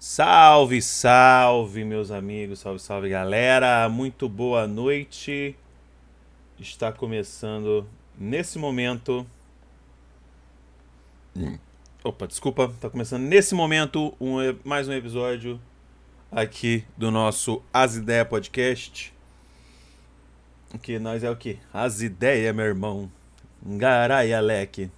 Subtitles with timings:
[0.00, 3.88] Salve, salve, meus amigos, salve, salve, galera.
[3.88, 5.56] Muito boa noite.
[6.56, 7.84] Está começando
[8.16, 9.26] nesse momento.
[12.04, 15.60] Opa, desculpa, está começando nesse momento um, mais um episódio
[16.30, 19.12] aqui do nosso As Ideias Podcast.
[20.80, 21.58] Que nós é o que?
[21.72, 23.10] As Ideias, meu irmão.
[23.66, 24.88] Ngarai, Alec.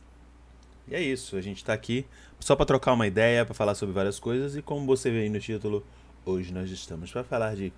[0.87, 2.05] E é isso, a gente tá aqui
[2.41, 5.29] só para trocar uma ideia, para falar sobre várias coisas e como você vê aí
[5.29, 5.85] no título,
[6.25, 7.73] hoje nós estamos para falar de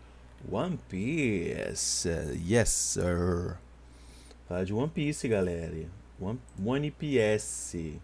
[0.51, 2.09] One Piece.
[2.48, 3.56] Yes, sir.
[4.48, 5.87] Falar de One Piece, galera.
[6.20, 8.01] One, One Piece.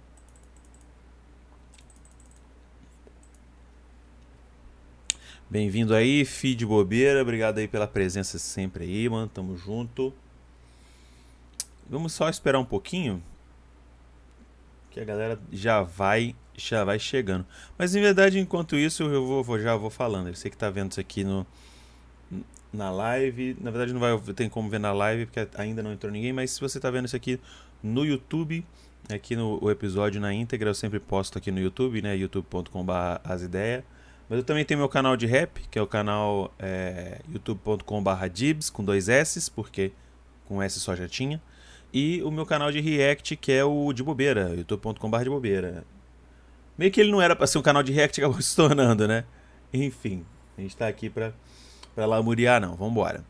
[5.48, 7.22] Bem-vindo aí, Feed Bobeira.
[7.22, 9.28] Obrigado aí pela presença sempre aí, mano.
[9.28, 10.12] Tamo junto.
[11.88, 13.22] Vamos só esperar um pouquinho
[14.90, 17.46] que a galera já vai já vai chegando.
[17.78, 20.34] Mas em verdade, enquanto isso, eu vou, vou já vou falando.
[20.34, 21.46] Você que está vendo isso aqui no
[22.70, 26.12] na live, na verdade não vai tem como ver na live porque ainda não entrou
[26.12, 27.40] ninguém, mas se você está vendo isso aqui
[27.82, 28.62] no YouTube,
[29.10, 33.84] aqui no o episódio na íntegra, eu sempre posto aqui no YouTube, né, youtube.com/as ideias.
[34.28, 38.84] Mas eu também tenho meu canal de rap, que é o canal é, youtube.com/dibs com
[38.84, 39.92] dois S, porque
[40.46, 41.40] com S só já tinha.
[41.92, 45.84] E o meu canal de react, que é o de bobeira, youtube.com.br de bobeira.
[46.78, 49.24] Meio que ele não era para ser um canal de react, acabou se tornando, né?
[49.74, 50.24] Enfim,
[50.56, 51.32] a gente tá aqui pra,
[51.94, 52.76] pra lamuriar, não.
[52.76, 53.24] Vambora.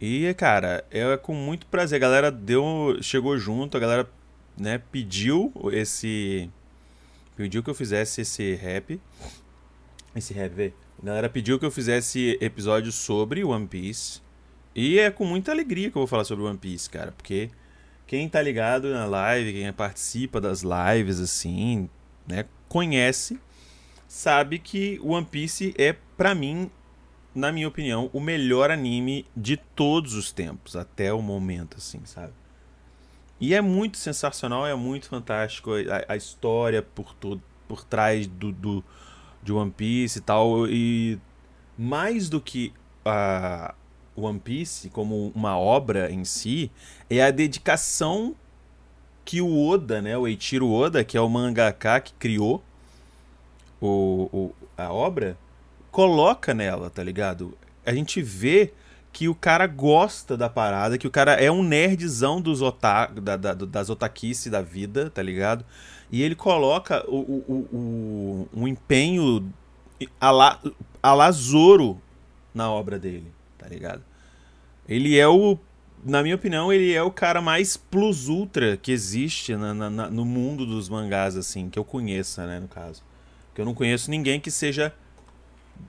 [0.00, 1.96] E, cara, é com muito prazer.
[1.96, 4.08] A galera deu, chegou junto, a galera
[4.56, 6.48] né, pediu esse.
[7.36, 9.00] Pediu que eu fizesse esse rap.
[10.14, 10.72] Esse rap, vê.
[11.02, 14.22] A galera pediu que eu fizesse episódio sobre One Piece.
[14.74, 17.50] E é com muita alegria que eu vou falar sobre One Piece, cara, porque
[18.06, 21.88] quem tá ligado na live, quem participa das lives, assim,
[22.26, 23.38] né, conhece,
[24.08, 26.70] sabe que One Piece é, para mim,
[27.34, 32.32] na minha opinião, o melhor anime de todos os tempos, até o momento, assim, sabe?
[33.40, 38.52] E é muito sensacional, é muito fantástico a, a história por, todo, por trás do,
[38.52, 38.84] do,
[39.42, 40.68] de One Piece e tal.
[40.68, 41.18] E
[41.76, 42.72] mais do que
[43.04, 43.74] a,
[44.16, 46.70] One Piece como uma obra em si
[47.10, 48.34] é a dedicação
[49.24, 52.62] que o Oda, né, o Eiichiro Oda, que é o mangaka que criou
[53.80, 55.36] o, o, a obra,
[55.90, 57.56] coloca nela, tá ligado?
[57.84, 58.72] A gente vê
[59.12, 63.36] que o cara gosta da parada, que o cara é um nerdzão dos ota da,
[63.36, 65.64] da, das otakice da vida, tá ligado?
[66.10, 69.48] E ele coloca o, o, o, um empenho
[70.20, 70.60] a la,
[71.02, 72.00] a la Zoro
[72.52, 73.32] na obra dele
[73.64, 74.02] tá ligado?
[74.86, 75.58] Ele é o.
[76.04, 80.22] Na minha opinião, ele é o cara mais plus ultra que existe na, na, no
[80.22, 83.02] mundo dos mangás, assim, que eu conheça, né, no caso.
[83.54, 84.92] Que eu não conheço ninguém que seja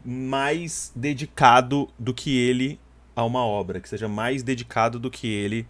[0.05, 2.79] mais dedicado do que ele
[3.13, 5.67] a uma obra, que seja mais dedicado do que ele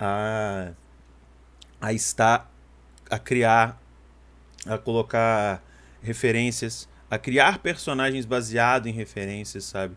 [0.00, 0.72] a,
[1.78, 2.50] a estar,
[3.10, 3.78] a criar,
[4.64, 5.62] a colocar
[6.02, 9.94] referências, a criar personagens baseados em referências, sabe?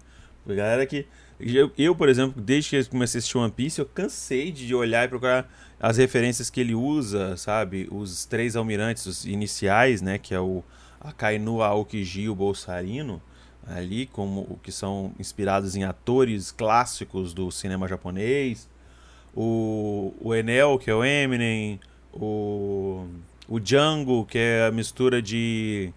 [0.47, 1.07] A galera que
[1.39, 5.05] eu, eu, por exemplo, desde que comecei a assistir One Piece, eu cansei de olhar
[5.05, 7.87] e procurar as referências que ele usa, sabe?
[7.91, 10.17] Os três almirantes os iniciais, né?
[10.17, 10.63] Que é o
[11.01, 13.21] Akainu, Aokiji e o Bolsarino,
[13.67, 18.69] ali, como que são inspirados em atores clássicos do cinema japonês.
[19.35, 21.79] O, o Enel, que é o Eminem.
[22.13, 23.05] O,
[23.47, 25.91] o Django, que é a mistura de...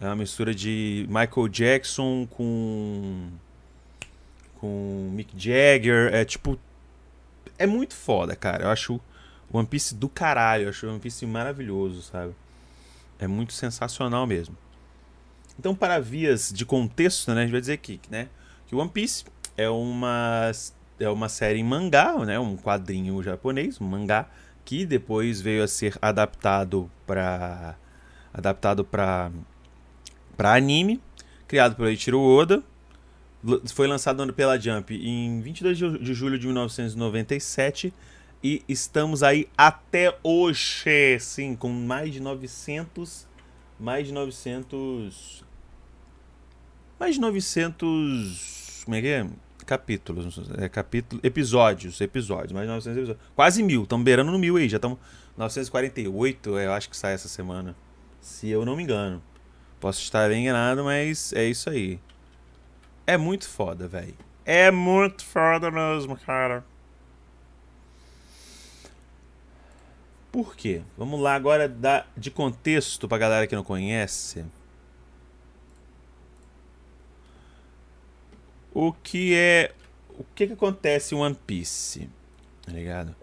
[0.00, 3.30] É uma mistura de Michael Jackson com
[4.60, 6.14] com Mick Jagger.
[6.14, 6.58] É tipo.
[7.58, 8.64] É muito foda, cara.
[8.64, 9.00] Eu acho
[9.52, 10.64] One Piece do caralho.
[10.64, 12.34] Eu acho One Piece maravilhoso, sabe?
[13.18, 14.56] É muito sensacional mesmo.
[15.58, 18.28] Então, para vias de contexto, né, a gente vai dizer aqui, né,
[18.66, 19.24] que One Piece
[19.56, 20.52] é uma
[21.00, 24.28] é uma série em mangá, né, um quadrinho japonês, um mangá
[24.64, 27.76] que depois veio a ser adaptado para
[28.32, 29.32] adaptado para
[30.36, 31.00] para anime,
[31.48, 32.62] criado por Eiichiro Oda,
[33.72, 37.94] foi lançado pela Jump em 22 de julho de 1997
[38.42, 43.26] e estamos aí até hoje, sim, com mais de 900
[43.78, 45.44] mais de 900
[46.98, 49.26] mais de 900 como é que é?
[49.68, 53.26] capítulos, é, capítulo, episódios, episódios, mais de 900 episódios.
[53.36, 54.98] Quase mil, estamos beirando no mil aí, já estamos
[55.36, 57.76] 948, eu acho que sai essa semana,
[58.18, 59.22] se eu não me engano.
[59.78, 62.00] Posso estar enganado, mas é isso aí.
[63.08, 64.14] É muito foda, velho.
[64.44, 66.62] É muito foda mesmo, cara.
[70.30, 70.82] Por quê?
[70.94, 74.44] Vamos lá agora dar de contexto pra galera que não conhece.
[78.74, 79.72] O que é.
[80.10, 82.10] O que, que acontece em One Piece?
[82.60, 83.16] Tá ligado?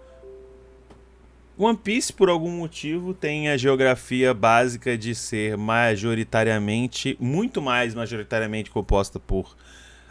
[1.57, 8.69] One Piece, por algum motivo, tem a geografia básica de ser majoritariamente, muito mais majoritariamente
[8.69, 9.56] composta por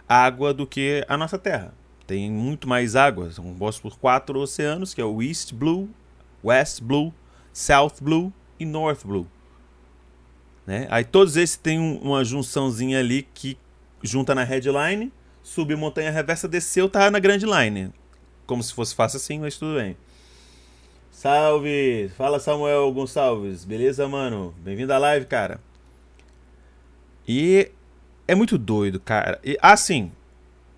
[0.09, 1.75] água do que a nossa Terra.
[2.07, 5.91] Tem muito mais água, são compostos por quatro oceanos, que é o East Blue,
[6.43, 7.13] West Blue,
[7.53, 9.27] South Blue e North Blue.
[10.67, 10.87] Né?
[10.91, 13.59] Aí todos esses têm uma junçãozinha ali que
[14.03, 15.13] junta na headline,
[15.43, 17.93] subiu montanha reversa, desceu, tá na Grand Line.
[18.47, 19.95] Como se fosse fácil assim, mas tudo bem.
[21.15, 22.11] Salve!
[22.19, 24.53] Fala Samuel Gonçalves, beleza, mano?
[24.59, 25.61] Bem-vindo à live, cara.
[27.27, 27.71] E
[28.27, 29.39] é muito doido, cara.
[29.45, 30.11] E, assim,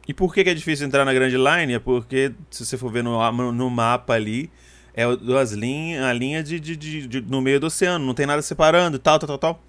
[0.06, 1.72] e por que, é difícil entrar na Grand Line?
[1.72, 3.18] É porque, se você for ver no,
[3.50, 4.50] no mapa ali,
[4.92, 8.26] é duas linhas, a linha de, de, de, de, no meio do oceano, não tem
[8.26, 9.62] nada separando tal, tal, tal, tal.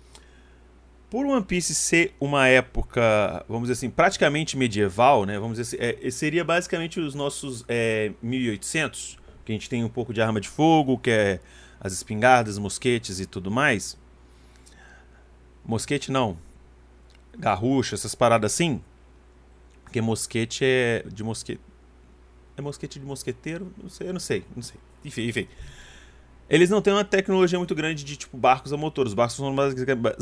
[1.09, 5.39] Por One Piece ser uma época, vamos dizer assim, praticamente medieval, né?
[5.39, 9.17] Vamos dizer assim, é, seria basicamente os nossos é, 1800,
[9.47, 11.39] que a gente tem um pouco de arma de fogo, que é
[11.79, 13.97] as espingardas, mosquetes e tudo mais.
[15.65, 16.37] Mosquete não.
[17.37, 18.81] Garrucha, essas paradas assim.
[19.83, 21.61] Porque mosquete é de mosquete.
[22.57, 23.71] É mosquete de mosqueteiro?
[23.81, 24.77] Não sei, eu não sei, não sei.
[25.05, 25.47] Enfim, enfim.
[26.49, 29.07] Eles não têm uma tecnologia muito grande de tipo barcos a motor.
[29.07, 29.55] Os barcos são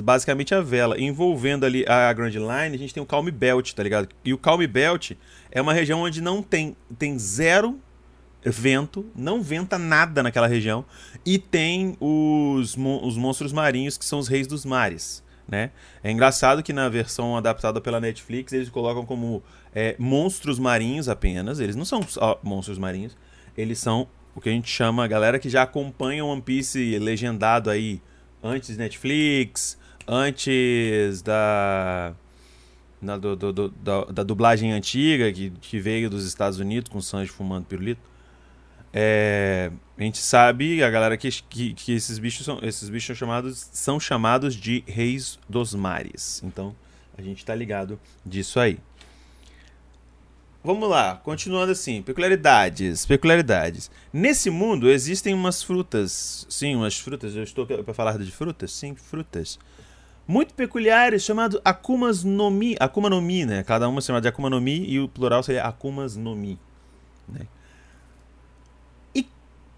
[0.04, 1.00] basicamente a vela.
[1.00, 4.10] Envolvendo ali a Grand Line, a gente tem o Calm Belt, tá ligado?
[4.24, 5.14] E o Calm Belt
[5.50, 7.80] é uma região onde não tem, tem zero
[8.46, 10.86] vento, não venta nada naquela região.
[11.26, 15.24] E tem os, os monstros marinhos que são os reis dos mares.
[15.48, 15.72] Né?
[16.04, 19.44] É engraçado que na versão adaptada pela Netflix eles colocam como
[19.74, 21.60] é, monstros marinhos apenas.
[21.60, 23.16] Eles não são só monstros marinhos,
[23.58, 27.70] eles são o que a gente chama a galera que já acompanha One Piece legendado
[27.70, 28.02] aí
[28.44, 29.78] antes Netflix,
[30.08, 32.14] antes da.
[33.02, 37.00] Na, do, do, do, da, da, dublagem antiga que, que veio dos Estados Unidos com
[37.02, 38.02] Sanji fumando pirulito.
[38.98, 43.16] É, a gente sabe, a galera, que, que, que, esses bichos são esses bichos são
[43.16, 46.42] chamados, são chamados de reis dos mares.
[46.46, 46.74] Então,
[47.18, 48.80] a gente tá ligado disso aí.
[50.64, 53.92] Vamos lá, continuando assim, peculiaridades, peculiaridades.
[54.14, 58.96] Nesse mundo existem umas frutas, sim, umas frutas, eu estou para falar de frutas, sim,
[58.96, 59.60] frutas.
[60.26, 63.62] Muito peculiares, chamado Akumas no Mi, Akuma no Mi, né?
[63.62, 66.58] Cada uma é chamada de Akuma no Mi e o plural seria Akumas no Mi,
[67.28, 67.46] né?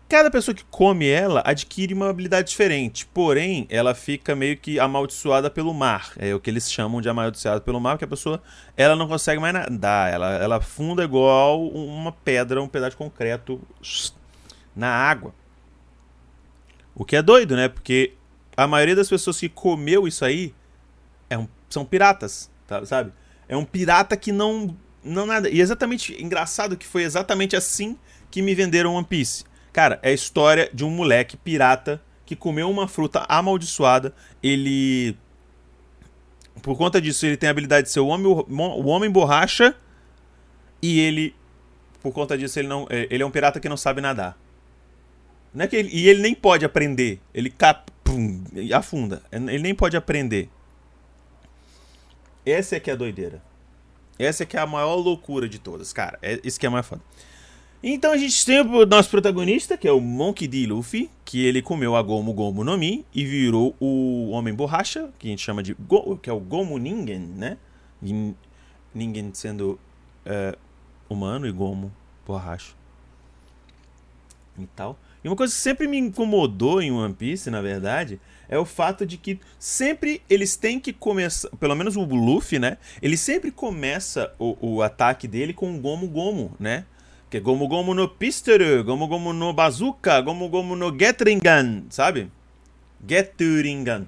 [0.09, 5.49] Cada pessoa que come ela adquire uma habilidade diferente, porém ela fica meio que amaldiçoada
[5.49, 6.13] pelo mar.
[6.17, 8.41] É o que eles chamam de amaldiçoada pelo mar, porque a pessoa
[8.77, 13.61] ela não consegue mais nadar, ela, ela afunda igual uma pedra, um pedaço de concreto
[14.73, 15.33] na água.
[16.95, 17.67] O que é doido, né?
[17.67, 18.13] Porque
[18.55, 20.55] a maioria das pessoas que comeu isso aí
[21.29, 23.11] é um, são piratas, tá, sabe?
[23.49, 24.73] É um pirata que não
[25.03, 25.49] não nada.
[25.49, 27.97] E exatamente engraçado que foi exatamente assim
[28.31, 29.43] que me venderam One Piece
[29.77, 34.11] Cara, é a história de um moleque pirata que comeu uma fruta amaldiçoada.
[34.41, 35.15] Ele.
[36.63, 39.75] Por conta disso, ele tem a habilidade de ser o homem, o homem borracha.
[40.81, 41.35] E ele.
[42.01, 42.87] Por conta disso, ele não.
[42.89, 44.35] É, ele é um pirata que não sabe nadar.
[45.53, 47.21] Não é que ele, e ele nem pode aprender.
[47.31, 49.21] Ele cap, pum, afunda.
[49.31, 50.49] Ele nem pode aprender.
[52.43, 53.43] Essa é que é a doideira.
[54.17, 56.17] Essa é que é a maior loucura de todas, cara.
[56.23, 57.03] É, isso que é mais foda.
[57.81, 60.65] Então a gente tem o nosso protagonista, que é o Monkey D.
[60.65, 65.27] Luffy, que ele comeu a Gomu Gomu no Mi e virou o Homem Borracha, que
[65.27, 67.57] a gente chama de Go, que é o Gomu Ningen, né?
[68.93, 69.79] Ningen sendo
[70.25, 70.57] uh,
[71.07, 71.91] humano e Gomu
[72.25, 72.73] borracha.
[74.57, 74.97] E tal.
[75.23, 78.19] E uma coisa que sempre me incomodou em One Piece, na verdade,
[78.49, 82.77] é o fato de que sempre eles têm que começar, pelo menos o Luffy, né?
[83.01, 86.85] Ele sempre começa o, o ataque dele com o Gomu Gomu, né?
[87.29, 92.31] Que é Gomu Gomu no Pisteru, Gomu Gomu no Bazooka, Gomu Gomu no Getringan, sabe?
[93.05, 94.07] Getringan.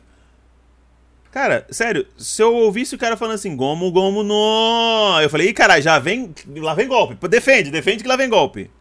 [1.32, 5.20] Cara, sério, se eu ouvisse o cara falando assim, Gomu Gomu no.
[5.22, 6.34] Eu falei, ih, caralho, já vem.
[6.56, 7.28] Lá vem golpe.
[7.28, 8.72] Defende, defende que lá vem golpe.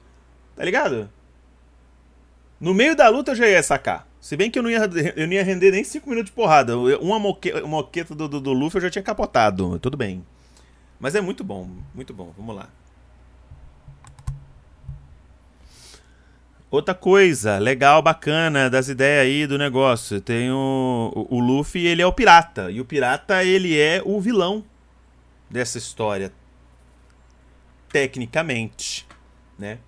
[0.56, 1.10] Tá ligado?
[2.60, 4.08] No meio da luta eu já ia sacar.
[4.20, 4.80] Se bem que eu não ia,
[5.14, 6.76] eu não ia render nem 5 minutos de porrada.
[6.76, 9.78] Uma moqueta do, do, do Luffy eu já tinha capotado.
[9.78, 10.24] Tudo bem.
[10.98, 12.32] Mas é muito bom, muito bom.
[12.36, 12.68] Vamos lá.
[16.70, 20.20] Outra coisa, legal, bacana das ideias aí do negócio.
[20.20, 22.70] Tem o, o, Luffy, ele é o pirata.
[22.70, 24.62] E o pirata, ele é o vilão
[25.48, 26.30] dessa história.
[27.90, 29.06] Tecnicamente,
[29.58, 29.78] né?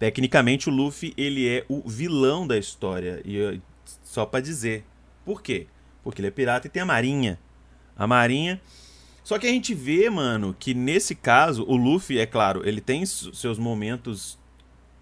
[0.00, 3.22] Tecnicamente, o Luffy, ele é o vilão da história.
[3.24, 3.60] E
[4.02, 4.84] só para dizer.
[5.24, 5.68] Por quê?
[6.02, 7.38] Porque ele é pirata e tem a marinha.
[7.96, 8.60] A marinha...
[9.22, 13.06] Só que a gente vê, mano, que nesse caso, o Luffy, é claro, ele tem
[13.06, 14.39] seus momentos.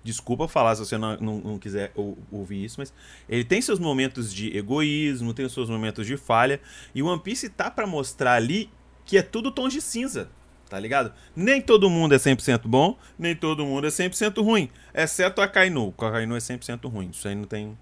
[0.08, 1.92] Desculpa falar se você não, não, não quiser
[2.32, 2.94] ouvir isso, mas
[3.28, 6.62] ele tem seus momentos de egoísmo, tem seus momentos de falha.
[6.94, 8.70] E o One Piece tá para mostrar ali
[9.04, 10.30] que é tudo tons de cinza,
[10.70, 11.12] tá ligado?
[11.36, 15.92] Nem todo mundo é 100% bom, nem todo mundo é 100% ruim, exceto a Kainu.
[15.98, 17.76] A Kainu é 100% ruim, isso aí não tem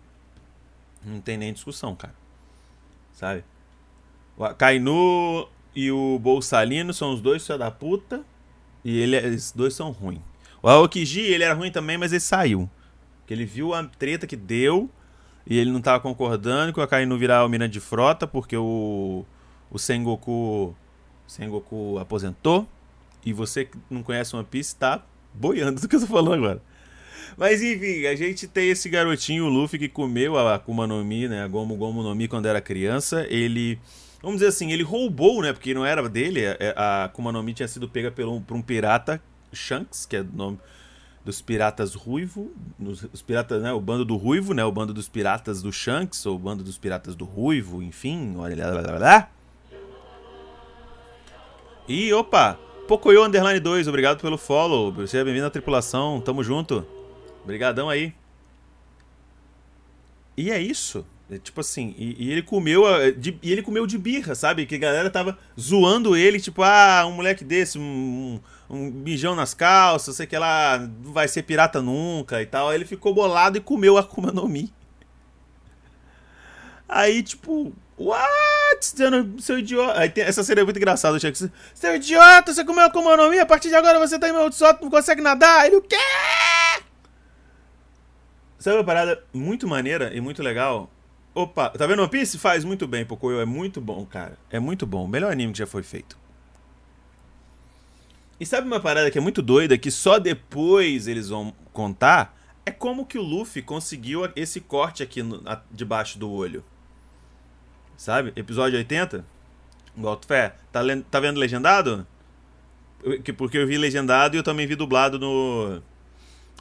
[1.05, 2.15] não tem nem discussão, cara.
[3.13, 3.45] Sabe?
[4.37, 8.25] O Kainu e o Bolsalino são os dois filha da puta.
[8.85, 10.21] E ele, esses dois são ruins.
[10.67, 12.69] O Aokiji, ele era ruim também, mas ele saiu.
[13.21, 14.91] Porque ele viu a treta que deu.
[15.47, 18.27] E ele não tava concordando com a Kainu virar almirante de frota.
[18.27, 19.25] Porque o,
[19.71, 20.75] o Sengoku,
[21.25, 22.67] Sengoku aposentou.
[23.25, 26.61] E você que não conhece One Piece tá boiando do que eu tô falando agora.
[27.37, 31.29] Mas enfim, a gente tem esse garotinho, o Luffy, que comeu a Akuma no Mi,
[31.29, 31.45] né?
[31.45, 33.25] A Gomu Gomu no Mi quando era criança.
[33.31, 33.79] Ele
[34.21, 35.53] vamos dizer assim, ele roubou, né?
[35.53, 36.41] Porque não era dele.
[36.41, 39.23] É, a Akuma no Mi tinha sido pega por um pirata,
[39.57, 40.59] Shanks, que é o nome
[41.25, 45.61] dos piratas ruivo, os piratas, né, o bando do ruivo, né, o bando dos piratas
[45.61, 49.31] do Shanks, ou o bando dos piratas do ruivo, enfim, olha lá, lá, lá.
[51.89, 56.87] E opa, Pocoyo Underline 2, obrigado pelo follow, seja bem-vindo à tripulação, tamo junto.
[57.43, 58.15] Obrigadão aí.
[60.37, 61.05] E é isso.
[61.29, 62.85] É, tipo assim, e, e ele comeu
[63.17, 64.65] de, e ele comeu de birra, sabe?
[64.65, 68.39] Que a galera tava zoando ele, tipo, ah, um moleque desse, um,
[68.71, 72.69] um bijão nas calças, sei que lá, não vai ser pirata nunca e tal.
[72.69, 74.73] Aí ele ficou bolado e comeu a Akuma no Mi.
[76.89, 78.95] Aí, tipo, what?
[79.41, 79.99] Seu idiota.
[79.99, 81.51] Aí tem, essa cena é muito engraçada, Chuck.
[81.75, 84.33] Seu idiota, você comeu a Akuma no Mi, a partir de agora você tá em
[84.33, 85.67] meu só não consegue nadar.
[85.67, 85.97] Ele, o quê?
[88.61, 90.89] Sabe uma parada muito maneira e muito legal?
[91.37, 92.39] Opa, tá vendo One Piece?
[92.39, 93.39] Faz muito bem, Pocoyo.
[93.39, 94.39] É muito bom, cara.
[94.51, 95.05] É muito bom.
[95.05, 96.17] O melhor anime que já foi feito.
[98.41, 102.35] E sabe uma parada que é muito doida, que só depois eles vão contar?
[102.65, 106.65] É como que o Luffy conseguiu esse corte aqui no, a, debaixo do olho.
[107.99, 108.33] Sabe?
[108.35, 109.23] Episódio 80?
[109.95, 110.57] Boto fé.
[110.73, 112.07] Tá, tá vendo legendado?
[113.37, 115.83] Porque eu vi legendado e eu também vi dublado no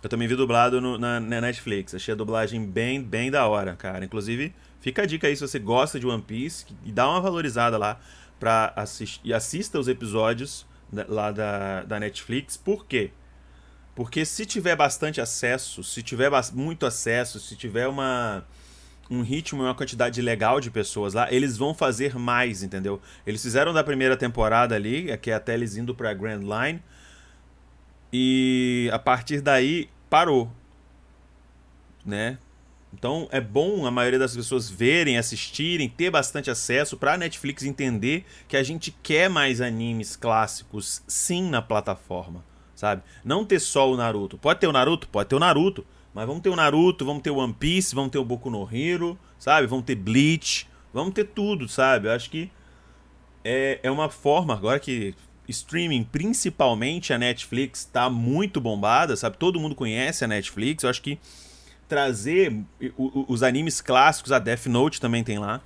[0.04, 1.96] eu também vi dublado no, na, na, Netflix.
[1.96, 4.06] Achei a dublagem bem, bem da hora, cara.
[4.06, 7.78] Inclusive, fica a dica aí se você gosta de One Piece e dá uma valorizada
[7.78, 8.00] lá
[8.40, 10.66] pra assistir e assista os episódios
[11.08, 12.56] lá da, da Netflix.
[12.56, 13.12] Por quê?
[13.96, 18.46] Porque se tiver bastante acesso, se tiver muito acesso, se tiver uma
[19.10, 23.00] um ritmo e uma quantidade legal de pessoas lá, eles vão fazer mais, entendeu?
[23.26, 26.82] Eles fizeram da primeira temporada ali, que é até eles indo pra Grand Line.
[28.12, 30.52] E a partir daí parou.
[32.06, 32.38] Né?
[32.94, 37.64] Então é bom a maioria das pessoas verem, assistirem, ter bastante acesso para a Netflix
[37.64, 42.44] entender que a gente quer mais animes clássicos sim na plataforma,
[42.74, 43.02] sabe?
[43.24, 44.38] Não ter só o Naruto.
[44.38, 45.10] Pode ter o Naruto?
[45.10, 45.86] Pode ter o Naruto.
[46.14, 48.66] Mas vamos ter o Naruto, vamos ter o One Piece, vamos ter o Boku no
[48.74, 49.68] Hero, sabe?
[49.68, 52.08] Vamos ter Bleach, vamos ter tudo, sabe?
[52.08, 52.50] Eu acho que
[53.44, 55.14] é, é uma forma, agora que
[55.48, 59.38] streaming, principalmente a Netflix, está muito bombada, sabe?
[59.38, 60.84] Todo mundo conhece a Netflix.
[60.84, 61.20] Eu acho que
[61.88, 62.64] trazer
[63.28, 65.62] os animes clássicos, a Death Note também tem lá,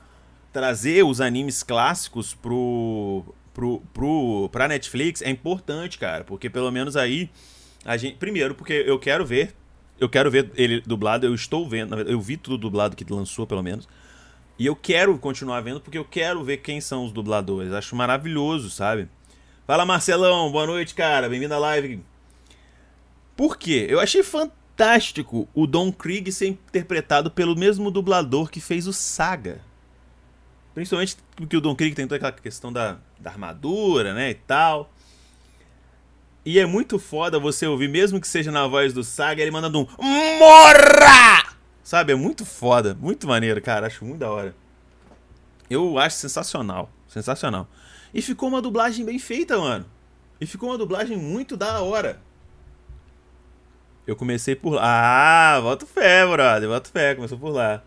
[0.52, 6.98] trazer os animes clássicos pro, pro, pro, pra Netflix é importante, cara, porque pelo menos
[6.98, 7.30] aí
[7.86, 8.18] a gente.
[8.18, 9.56] Primeiro, porque eu quero ver.
[10.00, 13.62] Eu quero ver ele dublado, eu estou vendo, eu vi tudo dublado que lançou, pelo
[13.62, 13.86] menos.
[14.58, 17.74] E eu quero continuar vendo porque eu quero ver quem são os dubladores.
[17.74, 19.10] Acho maravilhoso, sabe?
[19.70, 21.30] Fala Marcelão, boa noite, cara.
[21.30, 22.04] Bem-vindo à live.
[23.38, 23.86] Por quê?
[23.88, 29.62] Eu achei fantástico o Don Krieg ser interpretado pelo mesmo dublador que fez o Saga.
[30.74, 34.90] Principalmente porque o Don Krieg tem toda aquela questão da, da armadura, né, e tal.
[36.44, 39.88] E é muito foda você ouvir, mesmo que seja na voz do Saga, ele mandando
[40.00, 41.54] um MORRA!
[41.84, 43.86] Sabe, é muito foda, muito maneiro, cara.
[43.86, 44.56] Acho muito da hora.
[45.70, 47.68] Eu acho sensacional, sensacional.
[48.14, 49.86] E ficou uma dublagem bem feita, mano.
[50.42, 52.22] E ficou uma dublagem muito da hora.
[54.08, 54.82] Eu comecei por lá.
[54.84, 56.68] Ah, boto fé, brother.
[56.68, 57.84] Boto fé, começou por lá.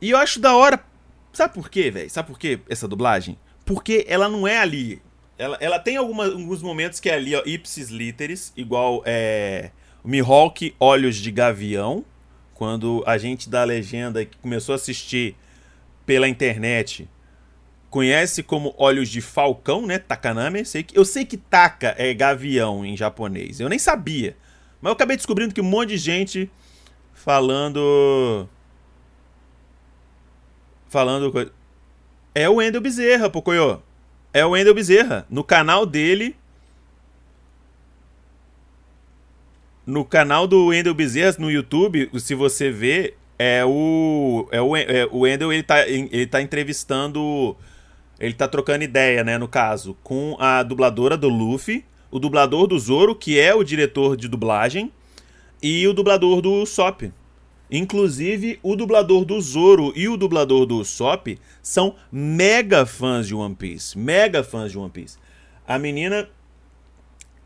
[0.00, 0.84] E eu acho da hora.
[1.32, 2.10] Sabe por quê, velho?
[2.10, 3.38] Sabe por quê essa dublagem?
[3.64, 5.00] Porque ela não é ali.
[5.38, 9.70] Ela, ela tem alguma, alguns momentos que é ali, ó, ipsis literis, igual é,
[10.04, 12.04] Mihawk Olhos de Gavião.
[12.54, 15.36] Quando a gente da legenda que começou a assistir
[16.06, 17.08] pela internet
[17.94, 20.00] conhece como olhos de falcão, né?
[20.00, 20.64] Takaname.
[20.64, 23.60] Sei que, eu sei que taka é gavião em japonês.
[23.60, 24.36] Eu nem sabia.
[24.80, 26.50] Mas eu acabei descobrindo que um monte de gente
[27.12, 28.48] falando.
[30.88, 31.52] Falando.
[32.34, 33.80] É o Wendel Bezerra, Pocoyo.
[34.32, 35.24] É o Wendel Bezerra.
[35.30, 36.34] No canal dele.
[39.86, 44.48] No canal do Wendel Bezerra no YouTube, se você ver, é o.
[44.50, 47.56] É o, é, Wendel ele tá, ele tá entrevistando.
[48.18, 52.78] Ele tá trocando ideia, né, no caso, com a dubladora do Luffy, o dublador do
[52.78, 54.92] Zoro, que é o diretor de dublagem,
[55.62, 57.12] e o dublador do Usopp.
[57.70, 63.54] Inclusive, o dublador do Zoro e o dublador do Usopp são mega fãs de One
[63.54, 63.98] Piece.
[63.98, 65.18] Mega fãs de One Piece.
[65.66, 66.28] A menina.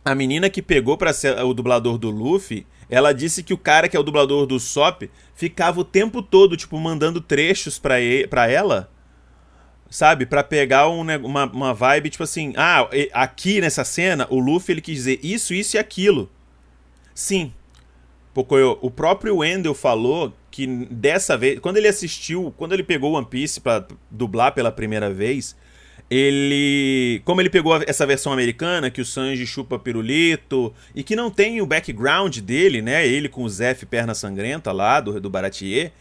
[0.04, 3.88] A menina que pegou para ser o dublador do Luffy, ela disse que o cara
[3.88, 8.26] que é o dublador do Usopp ficava o tempo todo, tipo, mandando trechos pra, ele,
[8.26, 8.90] pra ela.
[9.90, 10.26] Sabe?
[10.26, 14.80] para pegar um, uma, uma vibe, tipo assim, ah, aqui nessa cena, o Luffy ele
[14.82, 16.30] quis dizer isso, isso e aquilo.
[17.14, 17.52] Sim,
[18.34, 23.26] Pocoyo, o próprio Wendell falou que dessa vez, quando ele assistiu, quando ele pegou One
[23.26, 25.56] Piece para dublar pela primeira vez,
[26.10, 31.30] ele, como ele pegou essa versão americana que o Sanji chupa pirulito e que não
[31.30, 35.92] tem o background dele, né, ele com o Zef perna sangrenta lá do do Baratier,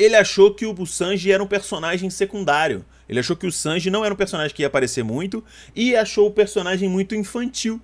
[0.00, 2.84] ele achou que o Sanji era um personagem secundário.
[3.06, 5.44] Ele achou que o Sanji não era um personagem que ia aparecer muito
[5.76, 7.80] e achou o personagem muito infantil.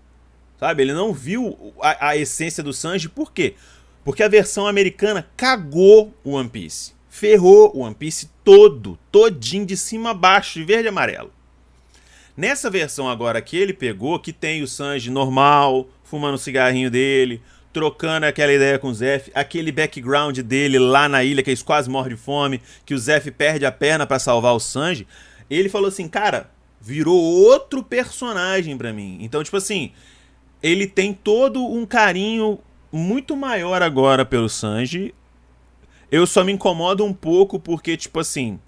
[0.58, 0.82] Sabe?
[0.82, 3.54] Ele não viu a, a essência do Sanji, por quê?
[4.02, 6.94] Porque a versão americana cagou o One Piece.
[7.10, 11.30] Ferrou o One Piece todo, todinho, de cima a baixo, de verde e amarelo.
[12.34, 17.42] Nessa versão agora que ele pegou, que tem o Sanji normal, fumando o cigarrinho dele,
[17.76, 21.90] trocando aquela ideia com o Zef, aquele background dele lá na ilha, que eles quase
[21.90, 25.06] morrem de fome, que o Zef perde a perna para salvar o Sanji,
[25.50, 29.18] ele falou assim, cara, virou outro personagem para mim.
[29.20, 29.92] Então, tipo assim,
[30.62, 32.58] ele tem todo um carinho
[32.90, 35.14] muito maior agora pelo Sanji.
[36.10, 38.58] Eu só me incomodo um pouco porque, tipo assim,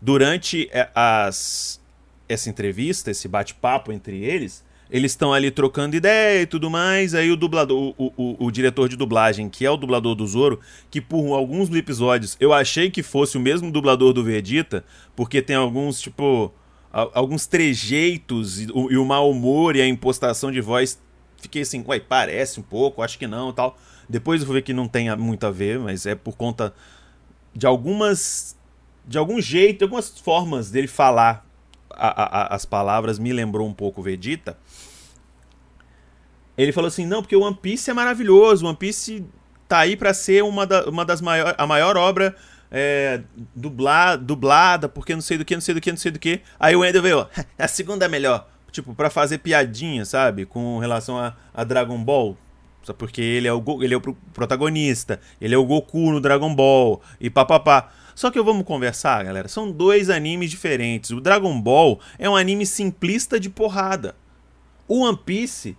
[0.00, 1.82] durante é, as,
[2.26, 7.14] essa entrevista, esse bate-papo entre eles, eles estão ali trocando ideia e tudo mais.
[7.14, 10.60] Aí o dublador, o, o, o, diretor de dublagem, que é o dublador do Zoro,
[10.90, 14.84] que por alguns episódios eu achei que fosse o mesmo dublador do Vegeta,
[15.14, 16.52] porque tem alguns, tipo,
[16.92, 20.98] alguns trejeitos e o, e o mau humor e a impostação de voz
[21.40, 23.76] fiquei assim, ué, parece um pouco, acho que não tal.
[24.08, 26.74] Depois eu vou ver que não tem muito a ver, mas é por conta
[27.54, 28.56] de algumas.
[29.06, 31.46] De algum jeito, algumas formas dele falar
[31.90, 34.56] a, a, as palavras me lembrou um pouco o Vegeta.
[36.58, 39.24] Ele falou assim: não, porque o One Piece é maravilhoso, One Piece
[39.66, 41.54] tá aí para ser uma, da, uma das maiores.
[41.56, 42.34] a maior obra
[42.70, 43.22] é,
[43.54, 46.40] dubla, dublada, porque não sei do que, não sei do que, não sei do que.
[46.58, 50.44] Aí o Ender veio, é a segunda é melhor tipo, para fazer piadinha, sabe?
[50.44, 52.36] Com relação a, a Dragon Ball.
[52.82, 54.00] Só porque ele é, o, ele é o
[54.32, 57.92] protagonista, ele é o Goku no Dragon Ball e papapá.
[58.14, 59.46] Só que vamos conversar, galera.
[59.46, 61.10] São dois animes diferentes.
[61.10, 64.14] O Dragon Ball é um anime simplista de porrada.
[64.86, 65.76] O One Piece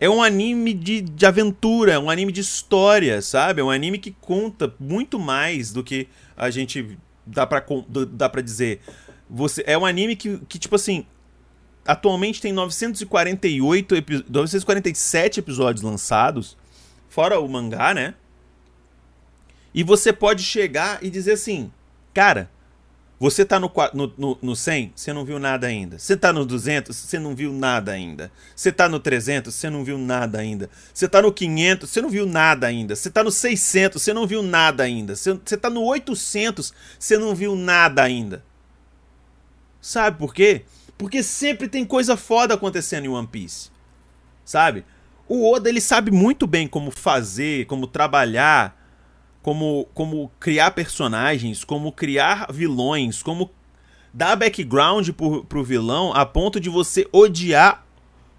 [0.00, 3.60] é um anime de, de aventura, é um anime de história, sabe?
[3.60, 7.64] É um anime que conta muito mais do que a gente dá pra,
[8.10, 8.80] dá pra dizer.
[9.28, 11.04] Você, é um anime que, que, tipo assim,
[11.84, 16.56] atualmente tem 948 epi 947 episódios lançados,
[17.08, 18.14] fora o mangá, né?
[19.74, 21.72] E você pode chegar e dizer assim,
[22.14, 22.50] cara,
[23.20, 25.98] você tá no, no, no, no 100, você não viu nada ainda.
[25.98, 28.30] Você tá no 200, você não viu nada ainda.
[28.54, 30.70] Você tá no 300, você não viu nada ainda.
[30.94, 32.94] Você tá no 500, você não viu nada ainda.
[32.94, 35.16] Você tá no 600, você não viu nada ainda.
[35.16, 38.44] Você, você tá no 800, você não viu nada ainda.
[39.80, 40.62] Sabe por quê?
[40.96, 43.70] Porque sempre tem coisa foda acontecendo em One Piece.
[44.44, 44.84] Sabe?
[45.26, 48.77] O Oda ele sabe muito bem como fazer, como trabalhar,
[49.48, 53.50] como, como criar personagens, como criar vilões, como
[54.12, 57.82] dar background pro, pro vilão a ponto de você odiar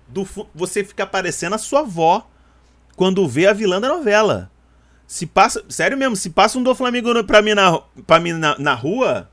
[0.08, 2.30] do você ficar parecendo a sua avó
[2.96, 4.52] quando vê a vilã da novela.
[5.08, 8.56] Se passa, sério mesmo, se passa um do Flamengo pra mim na, pra mim na,
[8.60, 9.32] na rua,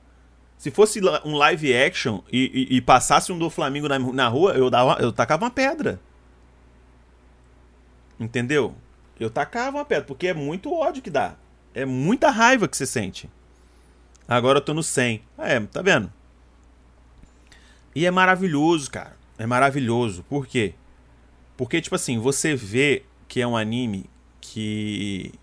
[0.57, 4.53] se fosse um live action e, e, e passasse um do Flamengo na, na rua,
[4.53, 6.01] eu, dava, eu tacava uma pedra.
[8.19, 8.75] Entendeu?
[9.21, 11.35] Eu tacava uma pedra, porque é muito ódio que dá.
[11.77, 13.29] É muita raiva que você sente.
[14.27, 15.23] Agora eu tô no 100.
[15.37, 16.11] É, tá vendo?
[17.95, 19.15] E é maravilhoso, cara.
[19.37, 20.25] É maravilhoso.
[20.27, 20.73] Por quê?
[21.55, 24.09] Porque, tipo assim, você vê que é um anime
[24.41, 25.35] que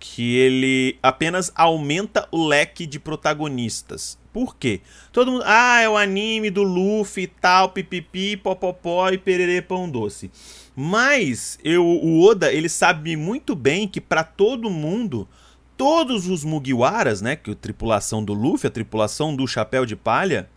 [0.00, 4.18] que ele apenas aumenta o leque de protagonistas.
[4.32, 4.80] Por quê?
[5.12, 9.90] Todo mundo, ah, é o anime do Luffy e tal, pipipi, popopó e pererê pão
[9.90, 10.30] doce.
[10.74, 15.28] Mas eu, o Oda, ele sabe muito bem que para todo mundo,
[15.76, 19.96] todos os Mugiwaras, né, que é a tripulação do Luffy, a tripulação do Chapéu de
[19.96, 20.48] Palha,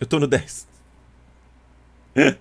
[0.00, 0.68] Eu tô no 10.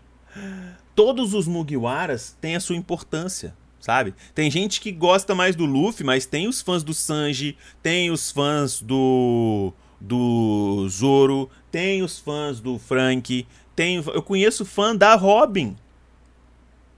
[0.96, 4.16] Todos os Mugiwaras têm a sua importância, sabe?
[4.34, 8.32] Tem gente que gosta mais do Luffy, mas tem os fãs do Sanji, tem os
[8.32, 15.76] fãs do do Zoro, tem os fãs do Frank, tem eu conheço fã da Robin.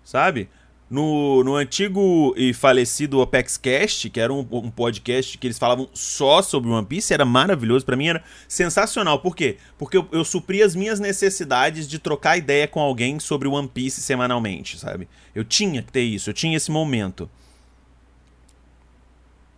[0.03, 0.47] Sabe?
[0.87, 5.89] No, no antigo e falecido Apex Cast, que era um, um, podcast que eles falavam
[5.95, 7.83] só sobre One Piece, era maravilhoso.
[7.83, 9.19] para mim era sensacional.
[9.19, 9.57] Por quê?
[9.79, 13.99] Porque eu, eu supri as minhas necessidades de trocar ideia com alguém sobre One Piece
[13.99, 15.07] semanalmente, sabe?
[15.33, 17.27] Eu tinha que ter isso, eu tinha esse momento.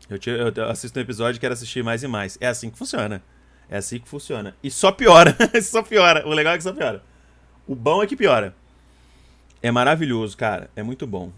[0.10, 2.38] Eu, tinha, eu assisto um episódio e quero assistir mais e mais.
[2.40, 3.22] É assim que funciona.
[3.70, 4.56] É assim que funciona.
[4.64, 5.36] E só piora.
[5.62, 6.26] só piora.
[6.26, 7.04] O legal é que só piora.
[7.68, 8.56] O bom é que piora.
[9.62, 10.70] É maravilhoso, cara.
[10.76, 11.32] É muito bom.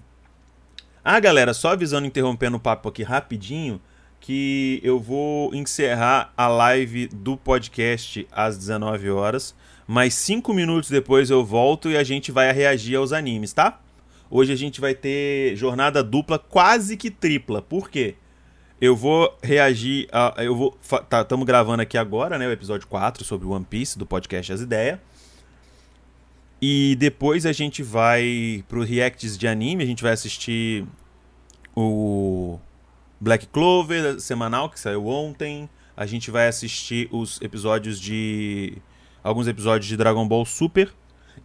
[1.04, 3.82] Ah, galera, só avisando, interrompendo o papo aqui rapidinho,
[4.20, 9.56] que eu vou encerrar a live do podcast às 19 horas.
[9.88, 13.80] Mas cinco minutos depois eu volto e a gente vai reagir aos animes, tá?
[14.30, 17.62] Hoje a gente vai ter jornada dupla, quase que tripla.
[17.62, 18.16] Por quê?
[18.80, 20.36] Eu vou reagir a.
[20.38, 20.78] Eu vou.
[21.10, 22.48] Tá, estamos gravando aqui agora, né?
[22.48, 25.00] O episódio 4 sobre One Piece do podcast As Ideias.
[26.62, 30.86] E depois a gente vai pro reacts de anime, a gente vai assistir
[31.76, 32.60] o
[33.20, 35.70] Black Clover semanal que saiu ontem.
[35.96, 38.78] A gente vai assistir os episódios de
[39.24, 40.94] alguns episódios de Dragon Ball Super.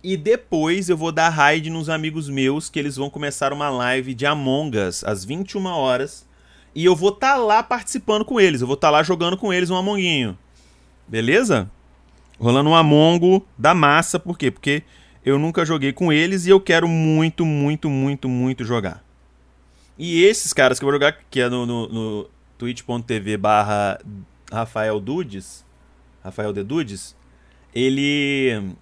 [0.03, 4.15] E depois eu vou dar raid nos amigos meus que eles vão começar uma live
[4.15, 6.27] de Among Us às 21 horas.
[6.75, 8.61] E eu vou estar tá lá participando com eles.
[8.61, 10.37] Eu vou estar tá lá jogando com eles um Amonguinho.
[11.07, 11.71] Beleza?
[12.39, 14.19] Rolando um Amongo da massa.
[14.19, 14.51] Por quê?
[14.51, 14.83] Porque
[15.25, 19.03] eu nunca joguei com eles e eu quero muito, muito, muito, muito jogar.
[19.99, 24.01] E esses caras que eu vou jogar, que é no, no, no twitch.tv barra
[24.53, 25.65] Rafael Dudes,
[26.23, 27.17] Rafael de Dudes,
[27.75, 28.75] ele...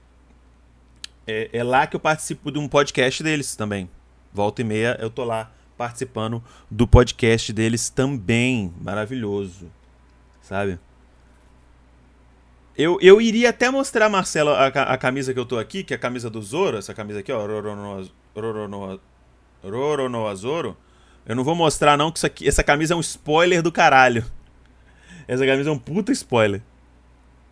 [1.27, 3.89] É, é lá que eu participo de um podcast deles também.
[4.33, 8.73] Volta e meia eu tô lá participando do podcast deles também.
[8.81, 9.71] Maravilhoso.
[10.41, 10.81] Sabe?
[12.77, 15.97] Eu, eu iria até mostrar, Marcelo, a, a camisa que eu tô aqui, que é
[15.97, 17.39] a camisa do Zoro, essa camisa aqui, ó,
[19.63, 20.77] Roronoa, Zoro.
[21.27, 24.25] Eu não vou mostrar não, que isso aqui, essa camisa é um spoiler do caralho.
[25.29, 26.63] Essa camisa é um puta spoiler.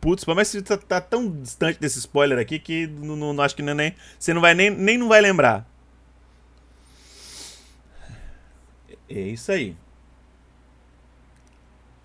[0.02, 3.62] Spoiler, mas você tá, tá, tão distante desse spoiler aqui que não, não acho que
[3.62, 5.68] é nem, você não vai nem, nem não vai lembrar.
[9.08, 9.76] É isso aí.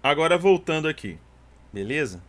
[0.04, 1.18] Agora voltando aqui.
[1.72, 2.22] Beleza?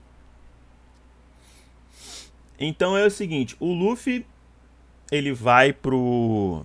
[2.58, 4.26] Então é o seguinte, o Luffy
[5.10, 6.64] ele vai pro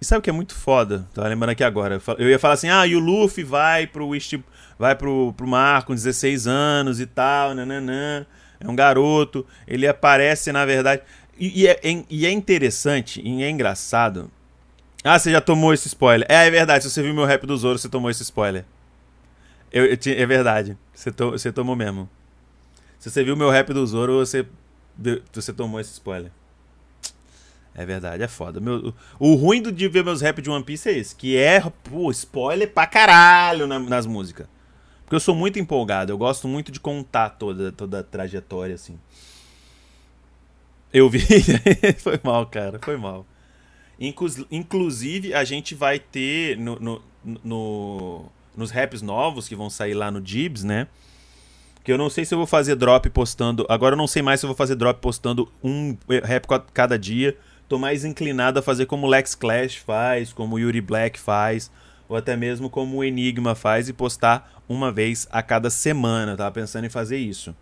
[0.00, 1.08] E sabe o que é muito foda?
[1.12, 2.00] Tava lembrando aqui agora.
[2.18, 4.34] Eu ia falar assim: "Ah, e o Luffy vai pro East...
[4.78, 8.24] vai pro pro mar com 16 anos e tal, nananã.
[8.60, 11.02] É um garoto, ele aparece na verdade
[11.38, 14.30] e, e, é, e é interessante e é engraçado.
[15.04, 16.26] Ah, você já tomou esse spoiler.
[16.28, 18.64] É, é verdade, se você viu meu rap do Zoro, você tomou esse spoiler.
[19.72, 20.76] Eu, eu, é verdade.
[20.94, 22.08] Você, to, você tomou mesmo.
[22.98, 24.46] Se você viu meu rap do Zoro, você,
[25.32, 26.30] você tomou esse spoiler.
[27.74, 28.58] É verdade, é foda.
[28.58, 32.10] Meu, o ruim de ver meus rap de One Piece é esse, que é, pô,
[32.10, 34.48] spoiler pra caralho na, nas músicas.
[35.04, 38.98] Porque eu sou muito empolgado, eu gosto muito de contar toda, toda a trajetória, assim.
[40.92, 41.20] Eu vi.
[42.02, 43.24] foi mal, cara, foi mal.
[44.50, 47.02] Inclusive, a gente vai ter no, no,
[47.44, 48.24] no
[48.58, 50.88] nos raps novos que vão sair lá no Dibs, né?
[51.84, 53.64] Que eu não sei se eu vou fazer drop postando.
[53.68, 57.38] Agora eu não sei mais se eu vou fazer drop postando um rap cada dia.
[57.68, 61.70] Tô mais inclinado a fazer como o Lex Clash faz, como o Yuri Black faz,
[62.08, 66.36] ou até mesmo como o Enigma faz e postar uma vez a cada semana.
[66.36, 67.54] tava pensando em fazer isso.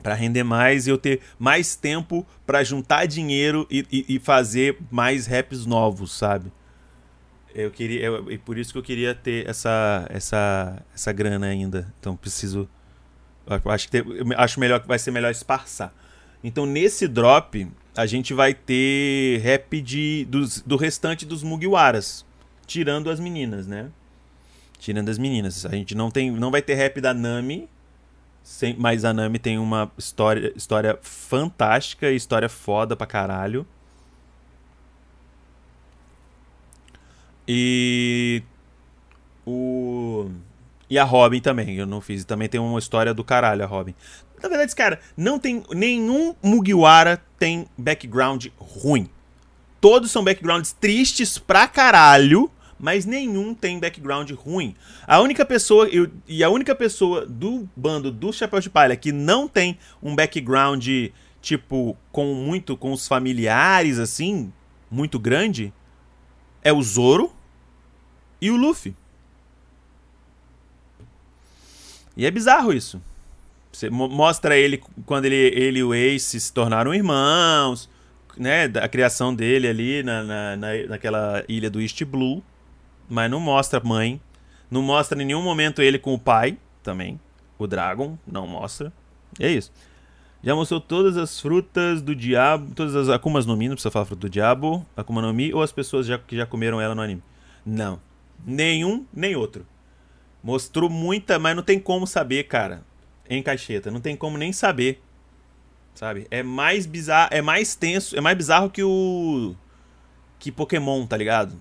[0.00, 4.78] Para render mais e eu ter mais tempo para juntar dinheiro e, e, e fazer
[4.92, 6.52] mais raps novos, sabe?
[7.54, 11.92] Eu queria, eu, e por isso que eu queria ter essa, essa, essa grana ainda.
[11.98, 12.68] Então preciso,
[13.46, 14.04] acho que ter,
[14.36, 15.92] acho melhor vai ser melhor esparçar.
[16.42, 22.24] Então nesse drop a gente vai ter rap de, dos, do restante dos Mugiwaras,
[22.64, 23.90] tirando as meninas, né?
[24.78, 25.66] Tirando as meninas.
[25.66, 27.68] A gente não tem, não vai ter rap da Nami,
[28.40, 33.66] sem, mas a Nami tem uma história, história fantástica, história foda pra caralho.
[37.48, 38.42] E
[39.46, 40.30] o
[40.90, 42.24] e a Robin também, eu não fiz.
[42.24, 43.94] Também tem uma história do caralho a Robin.
[44.42, 49.08] Na verdade, cara, não tem nenhum Mugiwara tem background ruim.
[49.80, 54.74] Todos são backgrounds tristes pra caralho, mas nenhum tem background ruim.
[55.06, 59.12] A única pessoa eu, e a única pessoa do bando do Chapéu de Palha que
[59.12, 60.86] não tem um background
[61.40, 64.52] tipo com muito com os familiares assim,
[64.90, 65.72] muito grande,
[66.62, 67.32] é o Zoro
[68.40, 68.94] e o Luffy.
[72.16, 73.00] E é bizarro isso.
[73.72, 77.88] Você mostra ele quando ele, ele e o Ace se tornaram irmãos,
[78.36, 78.64] né?
[78.64, 82.42] A criação dele ali na, na, na, naquela ilha do East Blue.
[83.08, 84.20] Mas não mostra mãe.
[84.70, 87.20] Não mostra em nenhum momento ele com o pai também.
[87.58, 88.92] O Dragon, não mostra.
[89.38, 89.72] E é isso.
[90.42, 94.04] Já mostrou todas as frutas do diabo, todas as Akumas no Mi, não precisa falar
[94.04, 97.02] fruta do diabo, Akuma no Mi, ou as pessoas já, que já comeram ela no
[97.02, 97.22] anime.
[97.66, 98.00] Não.
[98.44, 99.66] Nenhum, nem outro.
[100.42, 102.82] Mostrou muita, mas não tem como saber, cara.
[103.28, 103.90] Em caixeta.
[103.90, 105.02] Não tem como nem saber.
[105.94, 106.26] Sabe?
[106.30, 107.28] É mais bizarro.
[107.32, 108.16] É mais tenso.
[108.16, 109.54] É mais bizarro que o.
[110.38, 111.60] Que Pokémon, tá ligado?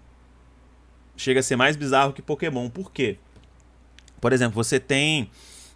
[1.15, 2.69] Chega a ser mais bizarro que Pokémon.
[2.69, 3.17] Por quê?
[4.21, 5.29] Por exemplo, você tem.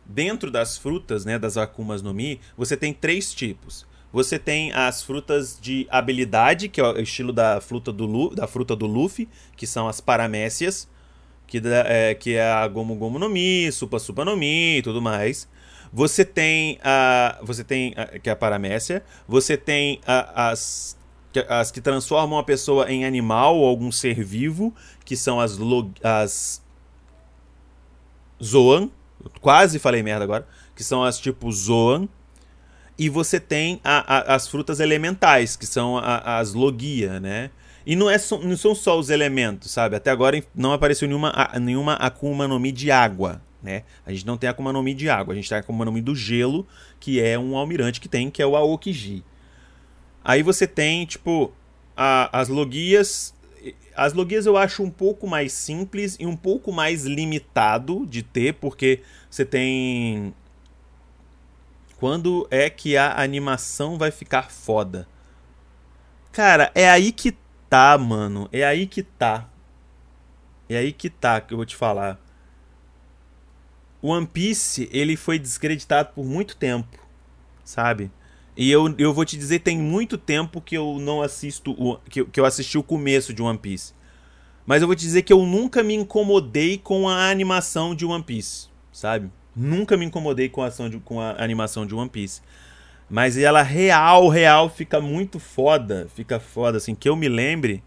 [0.05, 1.39] Dentro das frutas, né?
[1.39, 3.85] Das Akumas no Mi, você tem três tipos.
[4.11, 8.47] Você tem as frutas de habilidade, que é o estilo da fruta do, Lu, da
[8.47, 10.87] fruta do Luffy, que são as paramécias
[11.51, 15.01] que, é, que é a Gomu Gomu no Mi, Supa Supa no Mi e tudo
[15.01, 15.49] mais.
[15.91, 17.37] Você tem a.
[17.43, 17.93] Você tem.
[17.97, 19.03] A, que é a paramécia.
[19.27, 20.97] Você tem a, as.
[21.47, 25.57] As que transformam a pessoa em animal ou algum ser vivo, que são as.
[26.01, 26.61] As
[28.41, 28.89] Zoan.
[29.41, 30.47] Quase falei merda agora.
[30.73, 32.07] Que são as tipo Zoan.
[33.01, 37.49] E você tem a, as frutas elementais, que são as Logia, né?
[37.83, 39.95] E não, é, não são só os elementos, sabe?
[39.95, 43.85] Até agora não apareceu nenhuma, nenhuma Akuma no Mi de água, né?
[44.05, 45.99] A gente não tem Akuma no Mi de água, a gente tem Akuma no Mi
[45.99, 46.67] do gelo,
[46.99, 49.23] que é um almirante que tem, que é o Aokiji.
[50.23, 51.51] Aí você tem, tipo,
[51.97, 53.33] a, as logias...
[53.95, 58.53] As logias eu acho um pouco mais simples e um pouco mais limitado de ter,
[58.53, 60.35] porque você tem...
[62.01, 65.07] Quando é que a animação vai ficar foda?
[66.31, 67.37] Cara, é aí que
[67.69, 68.49] tá, mano.
[68.51, 69.47] É aí que tá.
[70.67, 72.19] É aí que tá que eu vou te falar.
[74.01, 76.97] One Piece, ele foi descreditado por muito tempo,
[77.63, 78.09] sabe?
[78.57, 82.25] E eu, eu vou te dizer, tem muito tempo que eu não assisto, o, que,
[82.25, 83.93] que eu assisti o começo de One Piece.
[84.65, 88.23] Mas eu vou te dizer que eu nunca me incomodei com a animação de One
[88.23, 89.29] Piece, sabe?
[89.55, 92.41] Nunca me incomodei com a, ação de, com a animação de One Piece.
[93.09, 96.07] Mas ela real, real fica muito foda.
[96.15, 97.83] Fica foda, assim, que eu me lembre.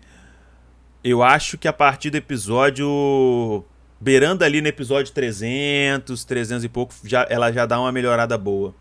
[1.02, 3.64] Eu acho que a partir do episódio.
[4.00, 8.74] Beirando ali no episódio 300, 300 e pouco, já, ela já dá uma melhorada boa.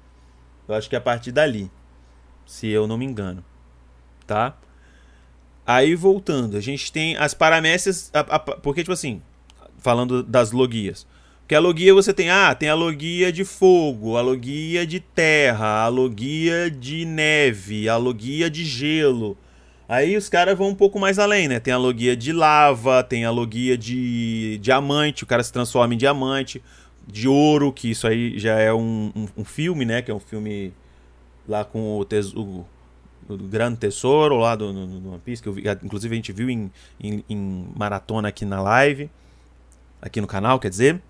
[0.68, 1.72] Eu acho que é a partir dali.
[2.46, 3.44] Se eu não me engano.
[4.28, 4.58] Tá?
[5.66, 8.12] Aí voltando, a gente tem as paramécias.
[8.62, 9.22] porque, tipo assim,
[9.78, 11.08] falando das logias.
[11.48, 15.84] Que a logia você tem, ah, tem a logia de fogo, a logia de terra,
[15.84, 19.38] a logia de neve, a logia de gelo.
[19.88, 21.60] Aí os caras vão um pouco mais além, né?
[21.60, 25.98] Tem a logia de lava, tem a logia de diamante, o cara se transforma em
[25.98, 26.64] diamante,
[27.06, 30.02] de ouro, que isso aí já é um, um, um filme, né?
[30.02, 30.74] Que é um filme
[31.48, 32.66] lá com o, tesouro,
[33.28, 37.24] o Grande Tesouro lá do, One Piece, que vi, inclusive a gente viu em, em,
[37.30, 39.10] em maratona aqui na live,
[40.02, 41.02] aqui no canal, quer dizer.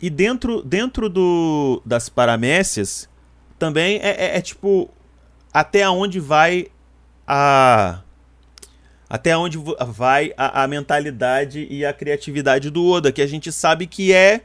[0.00, 3.08] E dentro, dentro do, das paramécias,
[3.58, 4.90] também é, é, é, tipo.
[5.52, 6.68] Até onde vai
[7.26, 8.00] a.
[9.08, 13.86] Até onde vai a, a, mentalidade e a criatividade do Oda, que a gente sabe
[13.86, 14.40] que é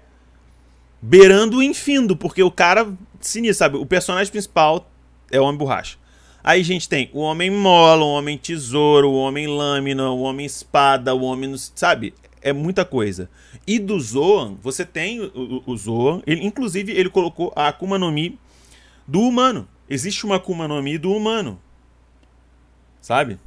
[1.02, 3.78] beirando o infindo, porque o cara sinistro, sabe?
[3.78, 4.90] O personagem principal
[5.32, 5.98] é o Homem Borracha.
[6.44, 10.46] Aí a gente tem o Homem Mola, o Homem Tesouro, o Homem Lâmina, o Homem
[10.46, 11.56] Espada, o Homem.
[11.58, 12.14] Sabe?
[12.48, 13.30] É muita coisa.
[13.68, 18.10] E do Zoan, você tem o, o, Zoan, ele, inclusive ele colocou a Akuma no
[18.10, 18.40] Mi
[19.06, 19.68] do humano.
[19.90, 21.60] Existe uma Akuma no Mi do humano.
[23.02, 23.38] Sabe?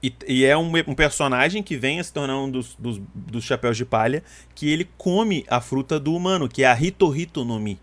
[0.00, 3.42] E, e é um, um, personagem que vem a se tornar um dos, dos, dos,
[3.42, 4.22] chapéus de palha,
[4.54, 7.80] que ele come a fruta do humano, que é a Hito no Mi.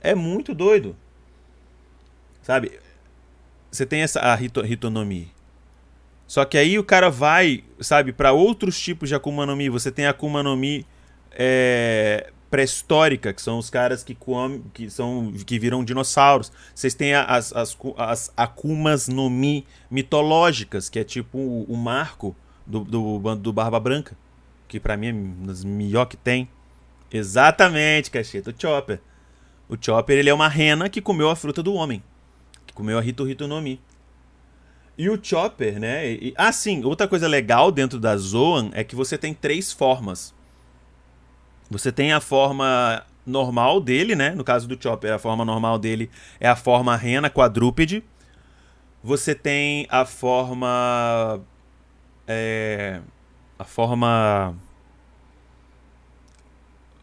[0.00, 0.94] É muito doido.
[2.40, 2.78] Sabe?
[3.68, 5.32] Você tem essa a Hito, no Mi.
[6.30, 9.68] Só que aí o cara vai, sabe, para outros tipos de Akuma no Mi.
[9.68, 10.86] Você tem Akuma no Mi
[11.32, 16.52] é, pré-histórica, que são os caras que comem, que são que viram dinossauros.
[16.72, 22.36] Vocês têm as, as, as Akumas no Mi mitológicas, que é tipo o, o marco
[22.64, 24.16] do, do, do Barba Branca,
[24.68, 26.48] que para mim é um das melhor que tem.
[27.10, 29.00] Exatamente, cacheta, o Chopper.
[29.68, 32.00] O Chopper ele é uma rena que comeu a fruta do homem,
[32.68, 33.80] que comeu a Hito Hito no Mi.
[35.00, 36.12] E o Chopper, né?
[36.12, 40.34] E, ah, sim, outra coisa legal dentro da Zoan é que você tem três formas.
[41.70, 44.34] Você tem a forma normal dele, né?
[44.34, 48.04] No caso do Chopper, a forma normal dele é a forma rena quadrúpede.
[49.02, 51.40] Você tem a forma.
[52.28, 53.00] É,
[53.58, 54.54] a forma.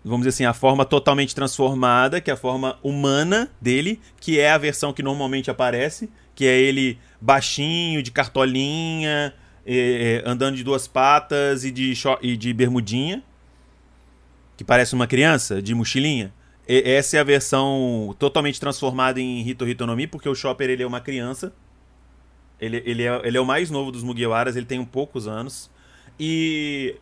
[0.06, 4.52] Vamos dizer assim, a forma totalmente transformada, que é a forma humana dele, que é
[4.52, 9.34] a versão que normalmente aparece, que é ele baixinho, de cartolinha,
[10.26, 13.24] andando de duas patas e de, e de bermudinha
[14.58, 16.34] que parece uma criança, de mochilinha.
[16.68, 20.88] E, essa é a versão totalmente transformada em Hito Hitonomi, porque o Chopper ele é
[20.88, 21.54] uma criança.
[22.60, 25.70] Ele, ele, é, ele é o mais novo dos Mugiwaras, ele tem um poucos anos.
[26.20, 26.96] E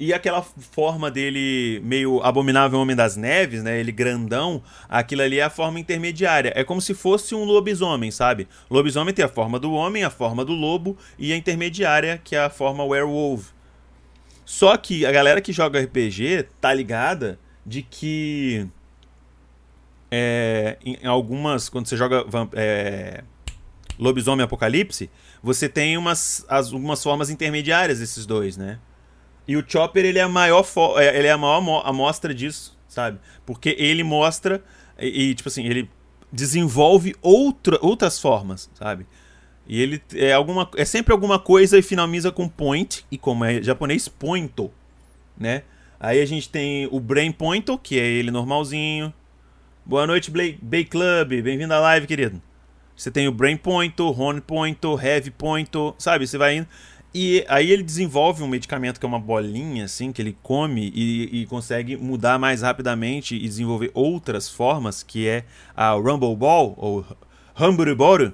[0.00, 3.78] e aquela forma dele meio abominável Homem das Neves, né?
[3.78, 6.54] Ele grandão, aquilo ali é a forma intermediária.
[6.56, 8.48] É como se fosse um lobisomem, sabe?
[8.70, 12.40] Lobisomem tem a forma do homem, a forma do lobo e a intermediária, que é
[12.40, 13.50] a forma werewolf.
[14.46, 18.66] Só que a galera que joga RPG tá ligada de que
[20.10, 21.68] é, em algumas.
[21.68, 23.22] Quando você joga é,
[23.98, 25.10] Lobisomem Apocalipse,
[25.42, 28.78] você tem umas, as, algumas formas intermediárias desses dois, né?
[29.50, 30.64] E o Chopper ele é a maior,
[30.96, 33.18] é, ele é a maior amostra disso, sabe?
[33.44, 34.62] Porque ele mostra
[34.96, 35.90] e, e tipo assim, ele
[36.30, 39.08] desenvolve outra, outras formas, sabe?
[39.66, 43.60] E ele é alguma é sempre alguma coisa e finaliza com point e como é
[43.60, 44.70] japonês pointo,
[45.36, 45.64] né?
[45.98, 49.12] Aí a gente tem o Brain Pointo, que é ele normalzinho.
[49.84, 51.42] Boa noite, Bay Club.
[51.42, 52.40] Bem-vindo à live, querido.
[52.94, 56.24] Você tem o Brain Pointo, Horn Pointo, Heavy Pointo, sabe?
[56.24, 56.68] Você vai indo.
[57.12, 61.42] E aí ele desenvolve um medicamento que é uma bolinha, assim, que ele come e,
[61.42, 65.44] e consegue mudar mais rapidamente e desenvolver outras formas, que é
[65.76, 67.04] a Rumble Ball, ou
[67.58, 68.32] Humble Ball,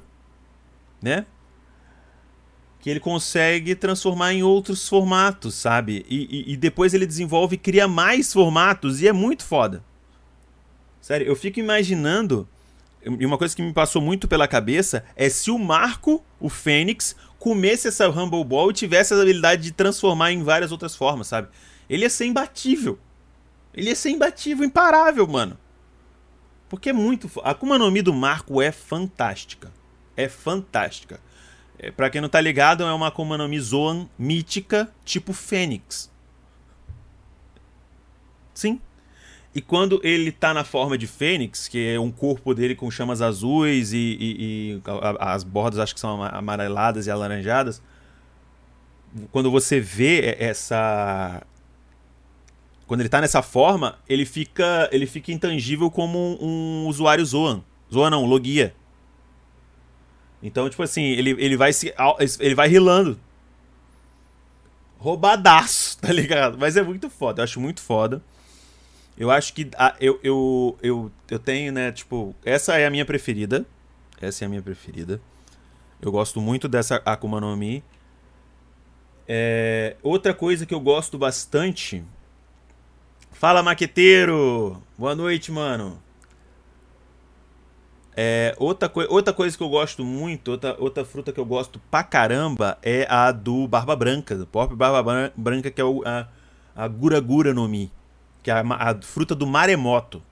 [1.00, 1.24] né?
[2.80, 6.04] Que ele consegue transformar em outros formatos, sabe?
[6.08, 9.82] E, e, e depois ele desenvolve e cria mais formatos e é muito foda.
[11.00, 12.48] Sério, eu fico imaginando.
[13.02, 17.14] E uma coisa que me passou muito pela cabeça é se o Marco, o Fênix,
[17.46, 21.48] comesse essa Humble Ball e tivesse a habilidade de transformar em várias outras formas, sabe?
[21.88, 22.98] Ele ia ser imbatível.
[23.72, 25.56] Ele ia ser imbatível, imparável, mano.
[26.68, 27.30] Porque é muito.
[27.44, 29.70] A Akuma no Mi do Marco é fantástica
[30.16, 31.20] é fantástica.
[31.78, 36.10] É, para quem não tá ligado, é uma Akuma no Mi Zoan mítica, tipo Fênix.
[38.54, 38.80] Sim.
[39.56, 43.22] E quando ele tá na forma de Fênix, que é um corpo dele com chamas
[43.22, 44.82] azuis e, e, e
[45.18, 47.80] as bordas acho que são amareladas e alaranjadas,
[49.32, 51.42] quando você vê essa
[52.86, 57.64] quando ele tá nessa forma, ele fica ele fica intangível como um, um usuário Zoan.
[57.90, 58.74] Zoan não, Logia.
[60.42, 61.94] Então, tipo assim, ele, ele vai se.
[62.40, 63.18] Ele vai rilando.
[64.98, 66.58] Roubadaço, tá ligado?
[66.58, 68.22] Mas é muito foda, eu acho muito foda.
[69.16, 69.70] Eu acho que.
[69.78, 72.34] Ah, eu, eu, eu, eu tenho, né, tipo.
[72.44, 73.64] Essa é a minha preferida.
[74.20, 75.20] Essa é a minha preferida.
[76.00, 77.82] Eu gosto muito dessa Akuma no Mi.
[79.28, 82.04] É, outra coisa que eu gosto bastante.
[83.32, 84.82] Fala, maqueteiro!
[84.96, 86.00] Boa noite, mano.
[88.16, 91.78] É, outra, coi outra coisa que eu gosto muito, outra, outra fruta que eu gosto
[91.90, 96.26] pra caramba é a do Barba Branca, do pop Barba Branca, que é o, a,
[96.74, 97.92] a Gura Gura no Mi,
[98.46, 100.22] que é a, a, fruta do maremoto,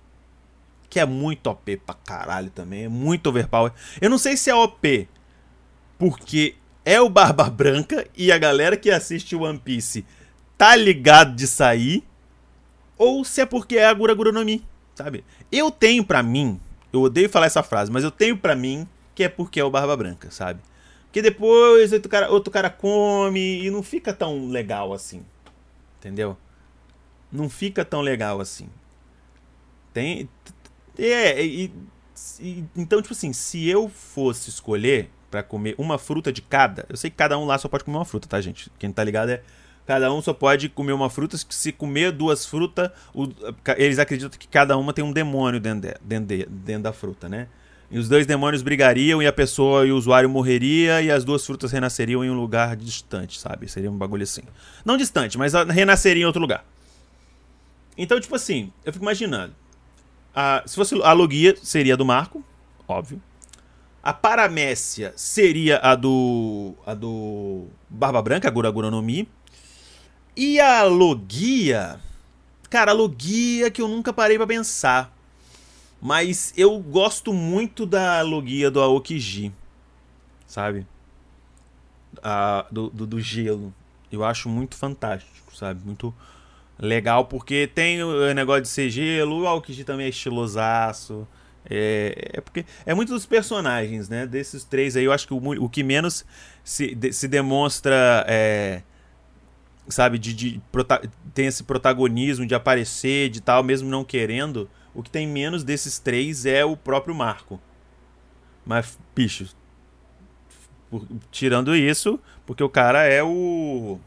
[0.88, 3.72] que é muito OP pra caralho também, é muito overpower.
[4.00, 5.08] Eu não sei se é OP
[5.98, 10.06] porque é o Barba Branca e a galera que assiste One Piece
[10.56, 12.04] tá ligado de sair,
[12.96, 15.24] ou se é porque é a Gura Gura no Mi, sabe?
[15.50, 16.60] Eu tenho pra mim
[16.92, 19.70] eu odeio falar essa frase, mas eu tenho para mim que é porque é o
[19.70, 20.60] Barba Branca, sabe?
[21.06, 25.24] Porque depois outro cara, outro cara come e não fica tão legal assim.
[25.98, 26.36] Entendeu?
[27.34, 28.68] Não fica tão legal assim.
[29.92, 30.28] Tem.
[30.96, 31.72] É, e,
[32.40, 36.96] e, então, tipo assim, se eu fosse escolher para comer uma fruta de cada, eu
[36.96, 38.70] sei que cada um lá só pode comer uma fruta, tá, gente?
[38.78, 39.42] Quem tá ligado é
[39.86, 41.36] cada um só pode comer uma fruta.
[41.50, 42.90] Se comer duas frutas,
[43.76, 47.28] eles acreditam que cada uma tem um demônio dentro, de, dentro, de, dentro da fruta,
[47.28, 47.48] né?
[47.90, 51.44] E os dois demônios brigariam e a pessoa e o usuário morreria e as duas
[51.44, 53.68] frutas renasceriam em um lugar distante, sabe?
[53.68, 54.42] Seria um bagulho assim.
[54.84, 56.64] Não distante, mas renasceria em outro lugar.
[57.96, 59.54] Então, tipo assim, eu fico imaginando.
[60.34, 62.44] A, se fosse a Logia, seria do Marco,
[62.88, 63.22] óbvio.
[64.02, 66.74] A Paramécia seria a do.
[66.84, 69.28] a do Barba Branca, a Guragura no Mi.
[70.36, 72.00] E a logia.
[72.68, 75.16] Cara, a logia que eu nunca parei para pensar.
[76.02, 79.52] Mas eu gosto muito da logia do Aokiji.
[80.46, 80.86] Sabe?
[82.22, 83.72] a, do, do, do gelo.
[84.12, 85.80] Eu acho muito fantástico, sabe?
[85.84, 86.14] Muito
[86.78, 91.26] legal, porque tem o negócio de gelo, o Aokiji também é estilosaço.
[91.68, 94.26] É, é porque é muito dos personagens, né?
[94.26, 96.24] Desses três aí, eu acho que o, o que menos
[96.62, 98.82] se, de, se demonstra, é,
[99.88, 100.60] sabe, de, de
[101.32, 104.68] tem esse protagonismo de aparecer, de tal, mesmo não querendo.
[104.94, 107.60] O que tem menos desses três é o próprio Marco.
[108.64, 109.54] Mas, bicho,
[111.30, 113.98] tirando isso, porque o cara é o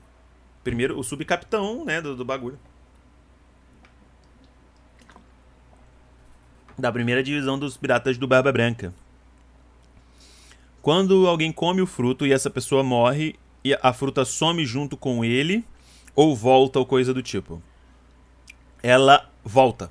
[0.67, 2.59] primeiro, o subcapitão, né, do, do bagulho.
[6.77, 8.93] Da primeira divisão dos piratas do Barba Branca.
[10.81, 15.23] Quando alguém come o fruto e essa pessoa morre e a fruta some junto com
[15.23, 15.63] ele
[16.13, 17.63] ou volta ou coisa do tipo.
[18.83, 19.89] Ela volta.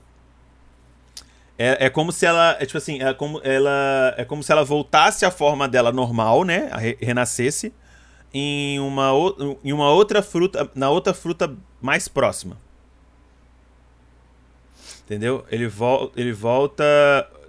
[1.57, 2.55] É, é como se ela.
[2.61, 6.45] É tipo assim, é como, ela, é como se ela voltasse à forma dela normal,
[6.45, 6.69] né?
[6.75, 7.73] Re, renascesse
[8.39, 9.11] em uma,
[9.65, 10.71] em uma outra fruta.
[10.75, 12.59] Na outra fruta mais próxima.
[15.05, 15.47] Entendeu?
[15.51, 16.85] Ele, vol, ele volta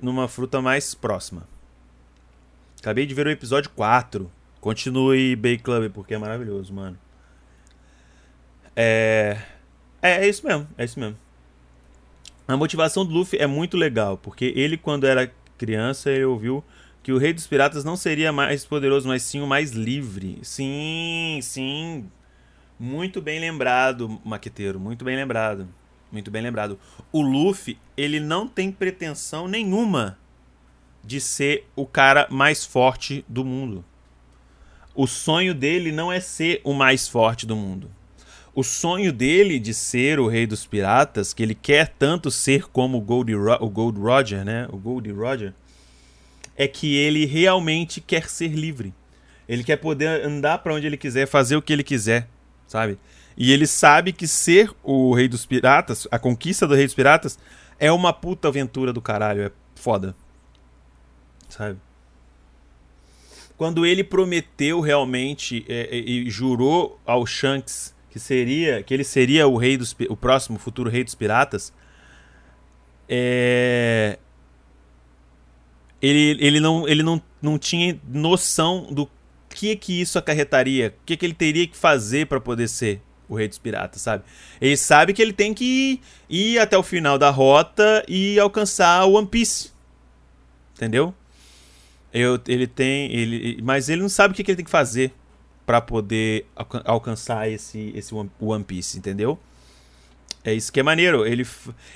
[0.02, 1.44] numa fruta mais próxima.
[2.80, 4.32] Acabei de ver o episódio 4.
[4.62, 6.98] Continue Bay Club, porque é maravilhoso, mano.
[8.76, 9.38] É.
[10.02, 11.18] É, é isso mesmo, é isso mesmo.
[12.48, 16.64] A motivação do Luffy é muito legal, porque ele, quando era criança, ele ouviu
[17.08, 20.40] que o Rei dos Piratas não seria mais poderoso, mas sim o mais livre.
[20.42, 22.12] Sim, sim.
[22.78, 24.78] Muito bem lembrado, Maqueteiro.
[24.78, 25.70] Muito bem lembrado.
[26.12, 26.78] Muito bem lembrado.
[27.10, 30.20] O Luffy, ele não tem pretensão nenhuma
[31.02, 33.86] de ser o cara mais forte do mundo.
[34.94, 37.90] O sonho dele não é ser o mais forte do mundo
[38.58, 42.98] o sonho dele de ser o rei dos piratas, que ele quer tanto ser como
[42.98, 44.68] o Gold, o Gold Roger, né?
[44.72, 45.54] O Gold Roger,
[46.58, 48.94] é que ele realmente quer ser livre.
[49.48, 52.28] Ele quer poder andar para onde ele quiser, fazer o que ele quiser,
[52.66, 52.98] sabe?
[53.38, 57.38] E ele sabe que ser o rei dos piratas, a conquista do rei dos piratas,
[57.80, 60.16] é uma puta aventura do caralho, é foda.
[61.48, 61.80] Sabe?
[63.56, 69.48] Quando ele prometeu realmente é, é, e jurou ao Shanks que seria que ele seria
[69.48, 71.74] o rei dos o próximo futuro rei dos piratas
[73.08, 74.20] é...
[76.02, 79.10] ele, ele, não, ele não, não tinha noção do
[79.50, 83.36] que que isso acarretaria, o que que ele teria que fazer para poder ser o
[83.36, 84.24] rei dos piratas, sabe?
[84.62, 89.14] Ele sabe que ele tem que ir, até o final da rota e alcançar o
[89.14, 89.72] One Piece.
[90.76, 91.14] Entendeu?
[92.14, 95.12] Eu, ele tem, ele, mas ele não sabe o que, que ele tem que fazer
[95.66, 96.46] para poder
[96.86, 99.38] alcançar esse, esse One Piece, entendeu?
[100.44, 101.26] É isso que é maneiro.
[101.26, 101.46] Ele,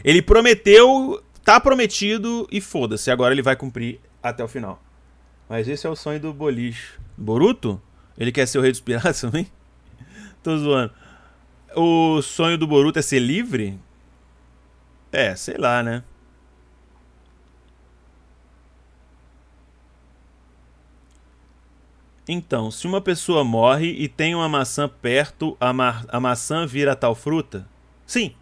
[0.03, 3.11] ele prometeu, tá prometido e foda-se.
[3.11, 4.81] Agora ele vai cumprir até o final.
[5.49, 6.99] Mas esse é o sonho do Boliche.
[7.17, 7.81] Boruto?
[8.17, 9.47] Ele quer ser o rei dos piratas também?
[10.43, 10.93] Tô zoando.
[11.75, 13.79] O sonho do Boruto é ser livre?
[15.11, 16.03] É, sei lá, né?
[22.27, 26.95] Então, se uma pessoa morre e tem uma maçã perto, a, ma a maçã vira
[26.95, 27.67] tal fruta?
[28.05, 28.33] Sim.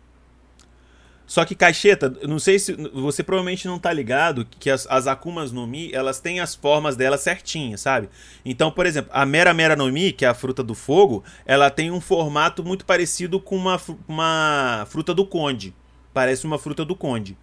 [1.29, 5.51] Só que Caixeta, não sei se você provavelmente não tá ligado que as, as Akumas
[5.51, 8.09] no Mi, elas têm as formas delas certinhas, sabe?
[8.43, 11.69] Então, por exemplo, a Mera Mera no Mi, que é a fruta do fogo, ela
[11.69, 15.75] tem um formato muito parecido com uma, uma fruta do conde.
[16.13, 17.37] Parece uma fruta do conde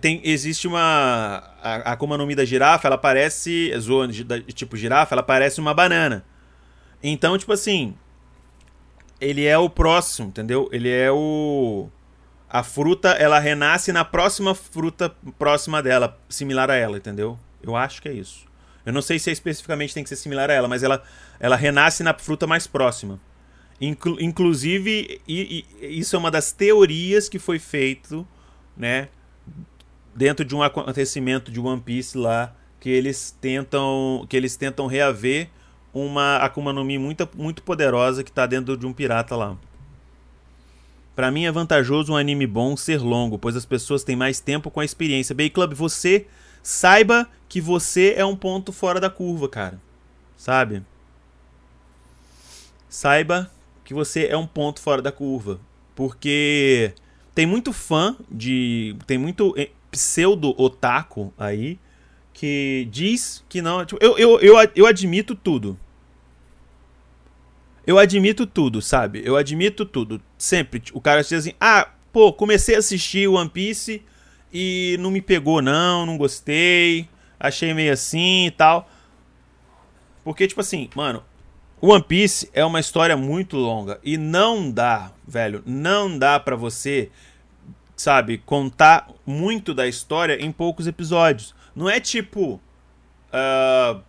[0.00, 1.42] tem, existe uma.
[1.62, 3.72] A, a Kuma no Mi da girafa, ela parece.
[3.78, 6.24] Zona de, tipo girafa, ela parece uma banana.
[7.02, 7.94] Então, tipo assim.
[9.20, 10.68] Ele é o próximo, entendeu?
[10.72, 11.88] Ele é o.
[12.54, 17.36] A fruta, ela renasce na próxima fruta próxima dela, similar a ela, entendeu?
[17.60, 18.46] Eu acho que é isso.
[18.86, 21.02] Eu não sei se é especificamente tem que ser similar a ela, mas ela,
[21.40, 23.18] ela renasce na fruta mais próxima.
[23.80, 28.26] Inclu inclusive, e, e, isso é uma das teorias que foi feito,
[28.76, 29.08] né?
[30.14, 35.48] dentro de um acontecimento de One Piece lá que eles tentam que eles tentam reaver
[35.92, 39.56] uma Akuma no Mi muito, muito poderosa que está dentro de um pirata lá.
[41.14, 44.70] Para mim é vantajoso um anime bom ser longo, pois as pessoas têm mais tempo
[44.70, 45.34] com a experiência.
[45.34, 46.26] Bay Club, você
[46.62, 49.80] saiba que você é um ponto fora da curva, cara.
[50.36, 50.82] Sabe?
[52.88, 53.50] Saiba
[53.84, 55.60] que você é um ponto fora da curva,
[55.94, 56.92] porque
[57.34, 59.54] tem muito fã de tem muito
[59.90, 61.78] pseudo-otaku aí
[62.32, 63.84] que diz que não.
[63.84, 65.78] Tipo, eu, eu, eu, eu admito tudo.
[67.86, 69.22] Eu admito tudo, sabe?
[69.24, 70.20] Eu admito tudo.
[70.38, 70.82] Sempre.
[70.92, 74.02] O cara diz assim: ah, pô, comecei a assistir One Piece
[74.52, 77.08] e não me pegou, não, não gostei,
[77.38, 78.88] achei meio assim e tal.
[80.22, 81.22] Porque, tipo assim, mano,
[81.80, 87.10] One Piece é uma história muito longa e não dá, velho, não dá para você,
[87.94, 91.54] sabe, contar muito da história em poucos episódios.
[91.74, 92.60] Não é tipo.
[93.28, 94.00] Uh,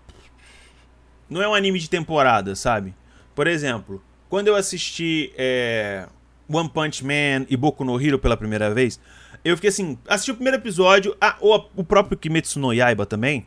[1.28, 2.93] não é um anime de temporada, sabe?
[3.36, 6.08] Por exemplo, quando eu assisti é,
[6.50, 9.00] One Punch Man e Boku no Hero pela primeira vez,
[9.44, 13.46] eu fiquei assim, assisti o primeiro episódio, ah, ou o próprio Kimetsu no Yaiba também.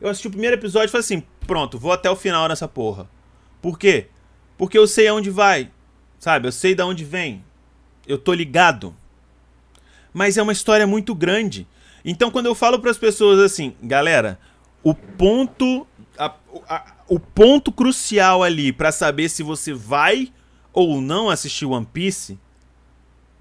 [0.00, 3.08] Eu assisti o primeiro episódio e falei assim, pronto, vou até o final nessa porra.
[3.60, 4.06] Por quê?
[4.56, 5.70] Porque eu sei aonde vai,
[6.18, 6.46] sabe?
[6.46, 7.44] Eu sei de onde vem.
[8.06, 8.94] Eu tô ligado.
[10.12, 11.66] Mas é uma história muito grande.
[12.04, 14.38] Então quando eu falo para as pessoas assim, galera,
[14.82, 15.86] o ponto
[16.20, 16.34] a,
[16.68, 20.30] a, o ponto crucial ali para saber se você vai
[20.70, 22.38] ou não assistir One Piece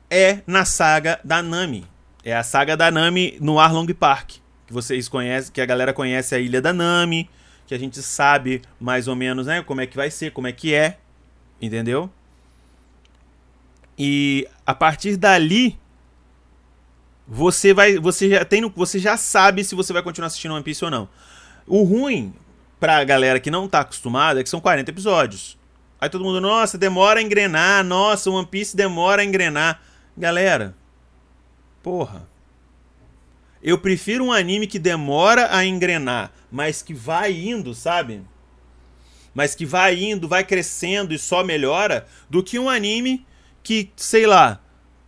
[0.10, 1.86] é na saga da Nami.
[2.24, 6.34] É a saga da Nami no Arlong Park, que vocês conhecem, que a galera conhece
[6.34, 7.30] a Ilha da Nami,
[7.68, 10.52] que a gente sabe mais ou menos, né, como é que vai ser, como é
[10.52, 10.98] que é,
[11.62, 12.10] entendeu?
[13.98, 15.78] E a partir dali
[17.28, 20.84] você vai, você já tem, você já sabe se você vai continuar assistindo One Piece
[20.84, 21.10] ou não.
[21.68, 22.34] O ruim
[22.80, 25.58] pra galera que não tá acostumada é que são 40 episódios.
[26.00, 29.82] Aí todo mundo, nossa, demora a engrenar, nossa, One Piece demora a engrenar.
[30.18, 30.76] Galera,
[31.84, 32.28] porra.
[33.62, 38.22] Eu prefiro um anime que demora a engrenar, mas que vai indo, sabe?
[39.34, 43.26] Mas que vai indo, vai crescendo e só melhora, do que um anime
[43.62, 44.62] que, sei lá,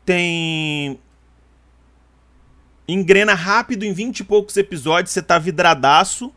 [0.06, 1.00] tem.
[2.86, 6.34] Engrena rápido em 20 e poucos episódios, você tá vidradaço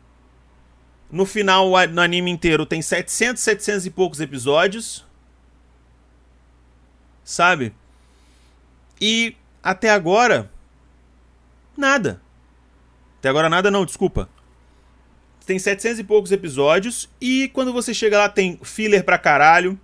[1.11, 5.05] no final, no anime inteiro, tem 700, 700 e poucos episódios.
[7.23, 7.73] Sabe?
[8.99, 10.51] E até agora,
[11.77, 12.21] nada.
[13.19, 14.29] Até agora nada não, desculpa.
[15.45, 19.79] Tem 700 e poucos episódios e quando você chega lá tem filler pra caralho.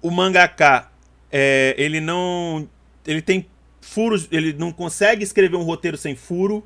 [0.00, 0.90] O mangaka,
[1.30, 2.68] é, ele não...
[3.06, 3.48] Ele tem
[3.80, 6.64] furos, ele não consegue escrever um roteiro sem furo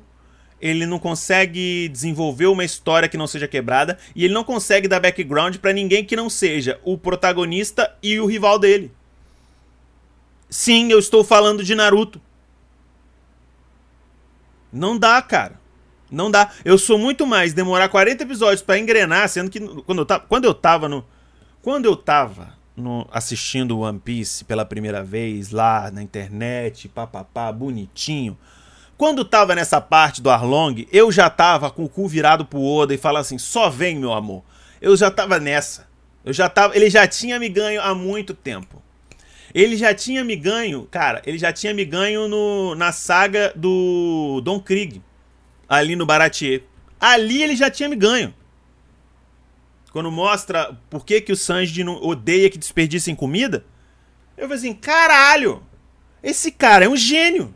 [0.63, 5.01] ele não consegue desenvolver uma história que não seja quebrada e ele não consegue dar
[5.01, 8.89] background para ninguém que não seja o protagonista e o rival dele.
[10.49, 12.21] Sim, eu estou falando de Naruto.
[14.71, 15.59] Não dá, cara.
[16.09, 16.49] Não dá.
[16.63, 20.45] Eu sou muito mais demorar 40 episódios para engrenar, sendo que quando eu tava, quando
[20.45, 21.03] eu tava no
[21.61, 28.37] quando eu tava no, assistindo One Piece pela primeira vez lá na internet, papapá, bonitinho,
[29.03, 32.93] quando tava nessa parte do Arlong, eu já tava com o cu virado pro Oda
[32.93, 34.45] e falava assim: só vem, meu amor.
[34.81, 35.89] Eu já tava nessa.
[36.23, 38.81] Eu já tava, ele já tinha me ganho há muito tempo.
[39.53, 44.39] Ele já tinha me ganho, cara, ele já tinha me ganho no, na saga do
[44.41, 45.01] Don Krieg,
[45.67, 46.63] ali no Baratier.
[46.97, 48.33] Ali ele já tinha me ganho.
[49.91, 53.65] Quando mostra por que, que o Sanji odeia que desperdicem comida,
[54.37, 55.61] eu falei assim: caralho,
[56.23, 57.53] esse cara é um gênio.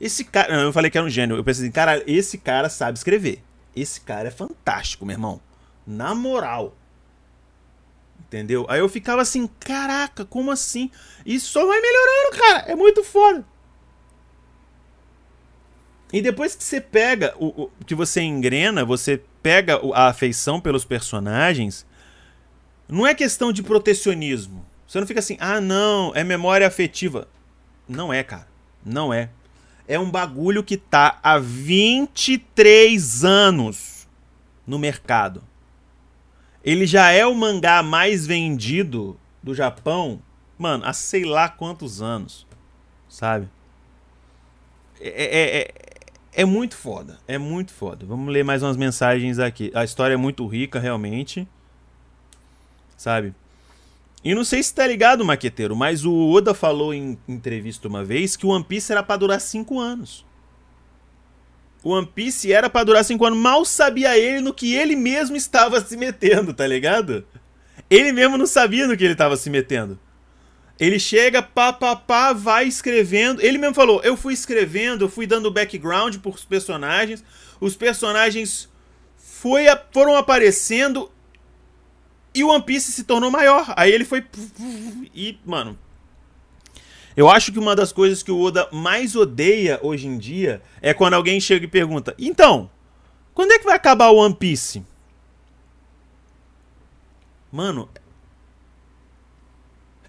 [0.00, 0.54] Esse cara.
[0.54, 1.36] Eu falei que era um gênio.
[1.36, 3.42] Eu pensei assim, cara, esse cara sabe escrever.
[3.74, 5.40] Esse cara é fantástico, meu irmão.
[5.86, 6.76] Na moral.
[8.20, 8.66] Entendeu?
[8.68, 10.90] Aí eu ficava assim, caraca, como assim?
[11.24, 12.58] Isso só vai melhorando, cara.
[12.70, 13.44] É muito foda.
[16.12, 20.84] E depois que você pega o, o que você engrena, você pega a afeição pelos
[20.84, 21.86] personagens,
[22.88, 24.64] não é questão de protecionismo.
[24.86, 27.28] Você não fica assim, ah, não, é memória afetiva.
[27.86, 28.48] Não é, cara.
[28.84, 29.30] Não é
[29.88, 34.06] é um bagulho que tá há 23 anos
[34.66, 35.42] no mercado.
[36.62, 40.20] Ele já é o mangá mais vendido do Japão,
[40.58, 42.46] mano, há sei lá quantos anos,
[43.08, 43.48] sabe?
[45.00, 45.74] É, é, é,
[46.42, 48.04] é muito foda, é muito foda.
[48.04, 49.72] Vamos ler mais umas mensagens aqui.
[49.74, 51.48] A história é muito rica, realmente,
[52.94, 53.34] sabe?
[54.22, 58.36] E não sei se tá ligado, maqueteiro, mas o Oda falou em entrevista uma vez
[58.36, 60.26] que o One Piece era pra durar 5 anos.
[61.82, 63.38] O One Piece era pra durar 5 anos.
[63.38, 67.24] Mal sabia ele no que ele mesmo estava se metendo, tá ligado?
[67.88, 69.98] Ele mesmo não sabia no que ele estava se metendo.
[70.78, 73.40] Ele chega, pá, pá, pá, vai escrevendo.
[73.40, 77.24] Ele mesmo falou: Eu fui escrevendo, eu fui dando background pros personagens.
[77.60, 78.68] Os personagens
[79.16, 81.10] foi, foram aparecendo
[82.38, 83.72] e o One Piece se tornou maior.
[83.76, 84.24] Aí ele foi.
[85.14, 85.76] E, mano.
[87.16, 90.94] Eu acho que uma das coisas que o Oda mais odeia hoje em dia é
[90.94, 92.70] quando alguém chega e pergunta: Então,
[93.34, 94.84] quando é que vai acabar o One Piece?
[97.50, 97.88] Mano.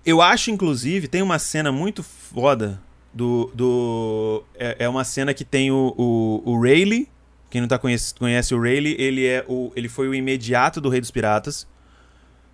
[0.06, 3.52] Eu acho, inclusive, tem uma cena muito foda do.
[3.56, 7.08] do é, é uma cena que tem o, o, o Rayleigh.
[7.50, 10.90] Quem não tá conhece, conhece o Rayleigh, ele, é o, ele foi o imediato do
[10.90, 11.68] Rei dos Piratas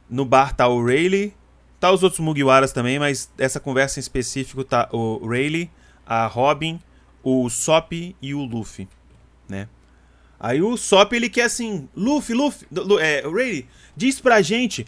[0.09, 1.33] No bar tá o Rayleigh,
[1.79, 5.69] tá os outros Mugiwaras também, mas essa conversa em específico tá o Rayleigh,
[6.05, 6.79] a Robin,
[7.23, 8.87] o Sop e o Luffy,
[9.49, 9.67] né?
[10.39, 12.67] Aí o Sop ele quer assim, Luffy, Luffy,
[12.99, 14.85] é, Rayleigh, diz pra gente,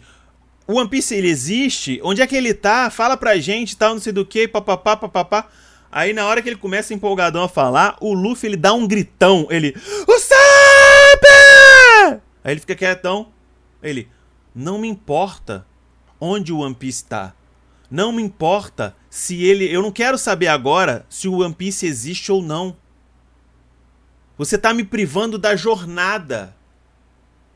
[0.66, 1.98] o One Piece ele existe?
[2.04, 2.90] Onde é que ele tá?
[2.90, 5.48] Fala pra gente, tal, não sei do que, papapá, papapá.
[5.90, 9.46] Aí na hora que ele começa empolgadão a falar, o Luffy ele dá um gritão,
[9.50, 9.74] ele,
[10.06, 11.24] o Sop!
[12.44, 13.28] Aí ele fica quietão,
[13.82, 14.06] ele,
[14.58, 15.64] não me importa
[16.20, 17.32] onde o One Piece tá.
[17.88, 19.72] Não me importa se ele.
[19.72, 22.76] Eu não quero saber agora se o One Piece existe ou não.
[24.36, 26.56] Você tá me privando da jornada.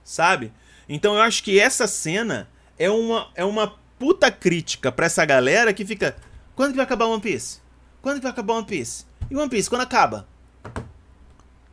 [0.05, 0.53] Sabe?
[0.89, 2.49] Então eu acho que essa cena
[2.79, 6.17] é uma, é uma puta crítica pra essa galera que fica.
[6.55, 7.61] Quando que vai acabar One Piece?
[8.01, 9.07] Quando que vai acabar One Piece?
[9.29, 10.29] E One Piece, quando acaba?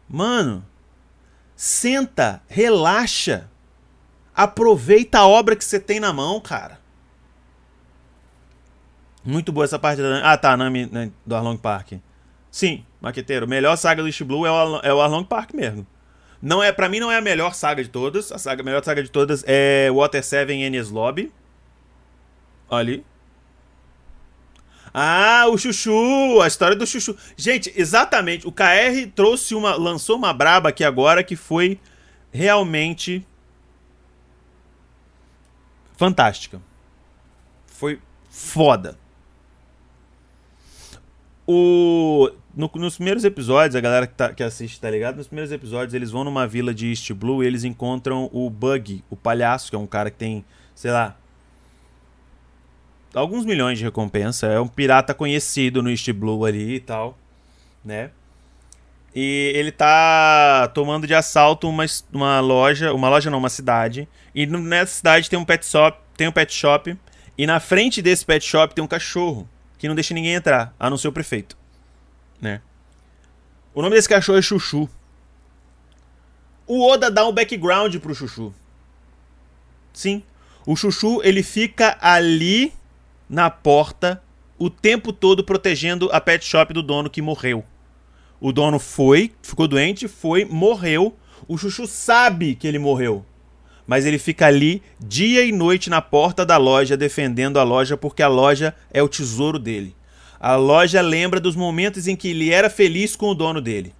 [0.10, 0.66] Mano,
[1.56, 3.49] senta, relaxa.
[4.40, 6.80] Aproveita a obra que você tem na mão, cara.
[9.22, 10.32] Muito boa essa parte da.
[10.32, 11.96] Ah, tá, Nami né, do Arlong Park.
[12.50, 13.46] Sim, Maqueteiro.
[13.46, 15.86] Melhor saga do East Blue é o, é o Arlong Park mesmo.
[16.42, 18.32] Não é, para mim não é a melhor saga de todas.
[18.32, 21.34] A, saga, a melhor saga de todas é Water 7 Enies Lobby.
[22.72, 23.06] Ali.
[24.94, 27.14] Ah, o Chuchu, a história do Chuchu.
[27.36, 31.78] Gente, exatamente, o KR trouxe uma, lançou uma braba aqui agora que foi
[32.32, 33.28] realmente
[36.00, 36.62] fantástica.
[37.68, 38.98] Foi foda.
[41.46, 45.18] O no, nos primeiros episódios, a galera que, tá, que assiste, tá ligado?
[45.18, 49.04] Nos primeiros episódios, eles vão numa vila de East Blue e eles encontram o Bug,
[49.10, 51.18] o palhaço, que é um cara que tem, sei lá,
[53.14, 54.48] alguns milhões de recompensa.
[54.48, 57.18] É um pirata conhecido no East Blue ali e tal,
[57.84, 58.12] né?
[59.14, 64.08] E ele tá tomando de assalto uma, uma loja, uma loja não, uma cidade.
[64.40, 66.98] E nessa cidade tem um pet shop, tem um pet shop.
[67.38, 69.46] E na frente desse pet shop tem um cachorro
[69.78, 71.58] que não deixa ninguém entrar, a não ser o prefeito,
[72.40, 72.62] né?
[73.74, 74.90] O nome desse cachorro é Chuchu.
[76.66, 78.54] O Oda dá um background pro Chuchu.
[79.92, 80.24] Sim,
[80.66, 82.72] o Chuchu ele fica ali
[83.30, 84.24] na porta
[84.58, 87.66] o tempo todo protegendo a pet shop do dono que morreu.
[88.40, 91.14] O dono foi, ficou doente, foi, morreu.
[91.46, 93.26] O Chuchu sabe que ele morreu.
[93.90, 98.22] Mas ele fica ali dia e noite na porta da loja defendendo a loja porque
[98.22, 99.96] a loja é o tesouro dele.
[100.40, 103.92] A loja lembra dos momentos em que ele era feliz com o dono dele.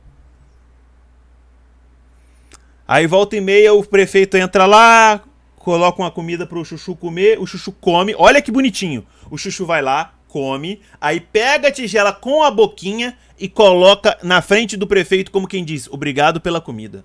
[2.88, 5.24] Aí volta e meia o prefeito entra lá,
[5.56, 8.14] coloca uma comida pro Chuchu comer, o Chuchu come.
[8.16, 9.04] Olha que bonitinho.
[9.32, 14.40] O Chuchu vai lá, come, aí pega a tigela com a boquinha e coloca na
[14.40, 17.04] frente do prefeito como quem diz: "Obrigado pela comida".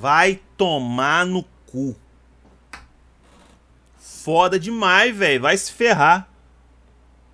[0.00, 1.94] Vai tomar no cu.
[3.98, 5.42] Foda demais, velho.
[5.42, 6.26] Vai se ferrar.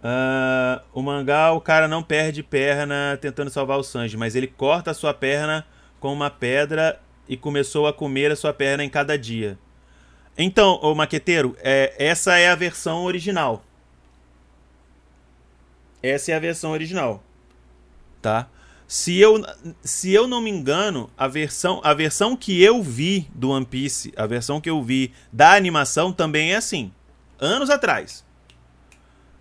[0.03, 4.91] Uh, o mangá, o cara não perde perna tentando salvar o Sanji, mas ele corta
[4.91, 5.65] a sua perna
[6.01, 9.57] com uma pedra e começou a comer a sua perna em cada dia.
[10.37, 13.63] Então, o maqueteiro, é, essa é a versão original.
[16.03, 17.23] Essa é a versão original.
[18.21, 18.49] Tá?
[18.89, 19.45] Se eu,
[19.83, 24.13] se eu não me engano, a versão, a versão que eu vi do One Piece,
[24.17, 26.93] a versão que eu vi da animação também é assim.
[27.39, 28.25] Anos atrás.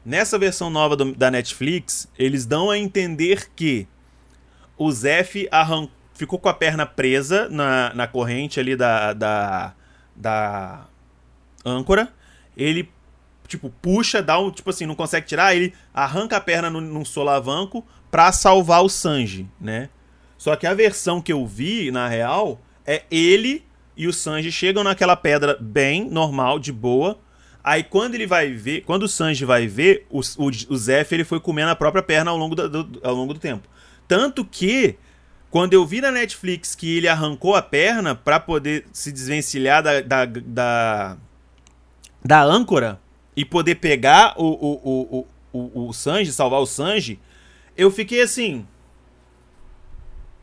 [0.04, 3.88] Nessa versão nova do, da Netflix, eles dão a entender que
[4.78, 5.88] o Zef arran...
[6.14, 9.76] ficou com a perna presa na, na corrente ali da, da,
[10.16, 10.86] da
[11.64, 12.12] âncora.
[12.58, 12.90] Ele
[13.48, 17.86] tipo, puxa, dá um, tipo assim, não consegue tirar, ele arranca a perna num solavanco
[18.12, 19.90] para salvar o Sanji, né?
[20.38, 23.66] Só que a versão que eu vi, na real, é ele
[23.98, 27.18] e o Sanji chegam naquela pedra bem normal, de boa.
[27.64, 31.24] Aí quando ele vai ver, quando o Sanji vai ver, o, o, o Zef ele
[31.24, 33.68] foi comendo a própria perna ao longo do, do, ao longo do tempo.
[34.08, 34.96] Tanto que
[35.50, 40.02] quando eu vi na Netflix que ele arrancou a perna para poder se desvencilhar da,
[40.02, 41.18] da, da,
[42.24, 43.00] da âncora,
[43.36, 47.20] e poder pegar o, o, o, o, o Sanji, salvar o Sanji,
[47.78, 48.66] eu fiquei assim.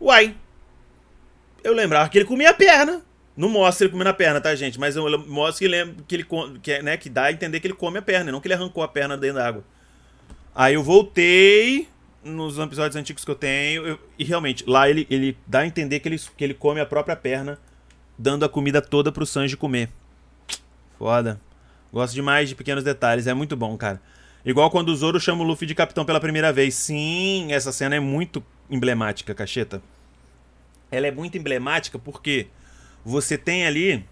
[0.01, 0.37] Uai.
[1.63, 3.03] Eu lembrava que ele comia a perna.
[3.37, 4.79] Não mostra ele comendo a perna, tá, gente?
[4.79, 6.27] Mas eu mostro que, lembra, que ele
[6.63, 8.83] que, né, que dá a entender que ele come a perna, não que ele arrancou
[8.83, 9.65] a perna dentro da água.
[10.55, 11.89] Aí eu voltei
[12.23, 16.01] nos episódios antigos que eu tenho, eu, e realmente, lá ele, ele dá a entender
[16.01, 17.59] que ele, que ele come a própria perna,
[18.19, 19.89] dando a comida toda pro Sanji comer.
[20.99, 21.41] Foda.
[21.93, 24.01] Gosto demais de pequenos detalhes, é muito bom, cara.
[24.45, 26.75] Igual quando o Zoro chama o Luffy de capitão pela primeira vez.
[26.75, 29.83] Sim, essa cena é muito emblemática, cacheta.
[30.91, 32.49] Ela é muito emblemática porque
[33.05, 34.05] você tem ali.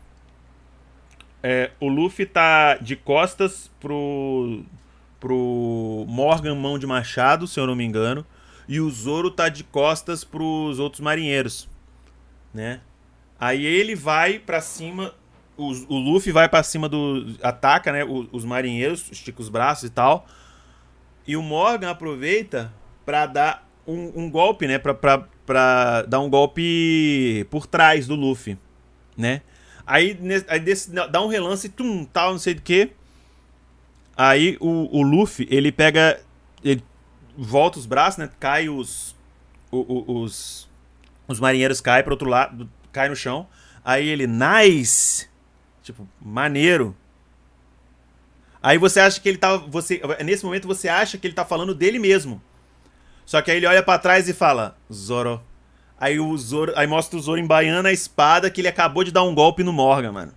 [1.42, 4.62] É, o Luffy tá de costas pro.
[5.18, 8.24] pro Morgan Mão de Machado, se eu não me engano.
[8.68, 11.68] E o Zoro tá de costas pros outros marinheiros.
[12.54, 12.80] Né?
[13.38, 15.12] Aí ele vai para cima.
[15.60, 17.36] O, o Luffy vai para cima do.
[17.42, 18.02] Ataca, né?
[18.02, 20.26] Os, os marinheiros, estica os braços e tal.
[21.26, 22.72] E o Morgan aproveita
[23.04, 24.78] para dar um, um, golpe, né?
[24.78, 28.56] Pra, pra, pra dar um golpe por trás do Luffy,
[29.16, 29.42] né?
[29.86, 32.90] Aí, aí desse, dá um relance, tum, tal, não sei do que.
[34.16, 36.20] Aí o, o Luffy, ele pega.
[36.64, 36.82] Ele
[37.36, 38.30] volta os braços, né?
[38.40, 39.14] Cai os.
[39.70, 40.68] os,
[41.28, 43.46] os marinheiros caem pro outro lado, cai no chão.
[43.84, 45.29] Aí ele, nice!
[45.82, 46.96] Tipo, maneiro.
[48.62, 49.56] Aí você acha que ele tá.
[49.56, 52.40] Você, nesse momento você acha que ele tá falando dele mesmo.
[53.24, 55.40] Só que aí ele olha para trás e fala, Zoro.
[55.98, 56.72] Aí o Zoro.
[56.76, 59.72] Aí mostra o Zoro embaiando a espada que ele acabou de dar um golpe no
[59.72, 60.32] Morgan, mano.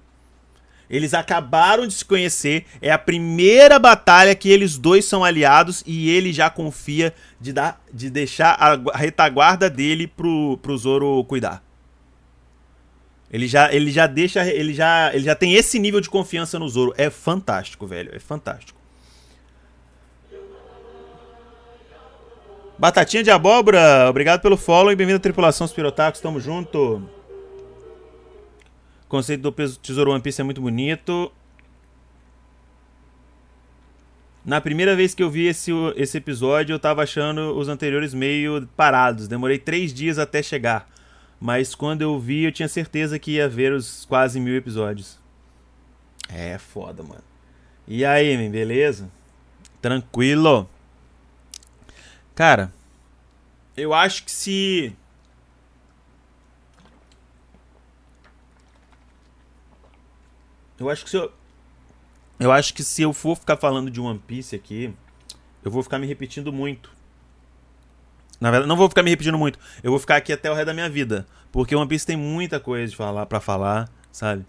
[0.90, 2.66] Eles acabaram de se conhecer.
[2.82, 7.82] É a primeira batalha que eles dois são aliados e ele já confia de, dar,
[7.92, 11.64] de deixar a retaguarda dele pro, pro Zoro cuidar.
[13.34, 14.48] Ele já, ele já deixa.
[14.48, 16.94] Ele já, ele já tem esse nível de confiança no Zoro.
[16.96, 18.16] É fantástico, velho.
[18.16, 18.80] É fantástico.
[22.78, 27.08] Batatinha de abóbora, obrigado pelo follow e bem-vindo à tripulação Spirotacos, tamo junto.
[29.06, 31.32] O conceito do tesouro One Piece é muito bonito.
[34.44, 38.68] Na primeira vez que eu vi esse, esse episódio, eu tava achando os anteriores meio
[38.76, 39.28] parados.
[39.28, 40.90] Demorei três dias até chegar.
[41.44, 45.20] Mas quando eu vi, eu tinha certeza que ia ver os quase mil episódios.
[46.30, 47.22] É foda, mano.
[47.86, 49.12] E aí, man, beleza?
[49.82, 50.70] Tranquilo?
[52.34, 52.74] Cara,
[53.76, 54.96] eu acho que se.
[60.80, 61.34] Eu acho que se eu.
[62.40, 64.94] Eu acho que se eu for ficar falando de One Piece aqui,
[65.62, 66.93] eu vou ficar me repetindo muito.
[68.44, 69.58] Na verdade, não vou ficar me repetindo muito.
[69.82, 71.26] Eu vou ficar aqui até o resto da minha vida.
[71.50, 74.46] Porque One Piece tem muita coisa de falar para falar, sabe?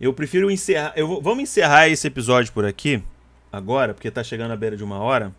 [0.00, 0.94] Eu prefiro encerrar.
[0.96, 3.04] Eu vou, vamos encerrar esse episódio por aqui.
[3.52, 5.30] Agora, porque tá chegando à beira de uma hora.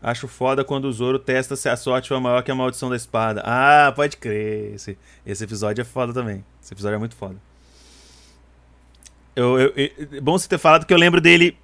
[0.00, 2.96] Acho foda quando o Zoro testa se a sorte foi maior que a maldição da
[2.96, 3.42] espada.
[3.44, 4.74] Ah, pode crer.
[4.74, 6.42] Esse, esse episódio é foda também.
[6.62, 7.36] Esse episódio é muito foda.
[9.36, 11.58] Eu, eu, eu, bom você ter falado que eu lembro dele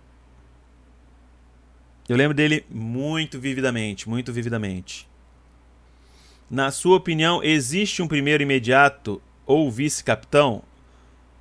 [2.08, 5.08] eu lembro dele muito vividamente, muito vividamente.
[6.50, 10.62] Na sua opinião, existe um primeiro imediato ou vice-capitão?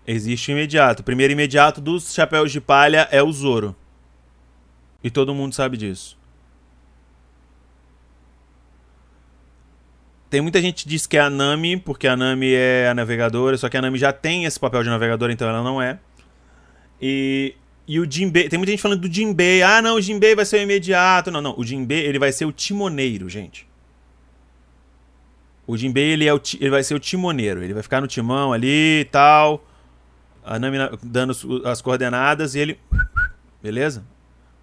[0.08, 1.02] Existe um imediato.
[1.02, 3.76] O primeiro imediato dos chapéus de palha é o Zoro.
[5.04, 6.18] E todo mundo sabe disso.
[10.30, 13.56] Tem muita gente que diz que é a Nami, porque a Nami é a navegadora,
[13.56, 16.00] só que a Nami já tem esse papel de navegadora, então ela não é.
[17.00, 17.56] E
[17.88, 19.62] e o Jinbei, tem muita gente falando do Jinbei.
[19.62, 21.30] Ah, não, o Jinbei vai ser o imediato.
[21.30, 23.68] Não, não, o Jinbei, ele vai ser o timoneiro, gente.
[25.68, 27.64] O Jinbei, ele, é o, ele vai ser o timoneiro.
[27.64, 29.66] Ele vai ficar no timão ali e tal.
[30.46, 31.34] A Nami dando
[31.66, 32.80] as coordenadas e ele...
[33.62, 34.06] Beleza?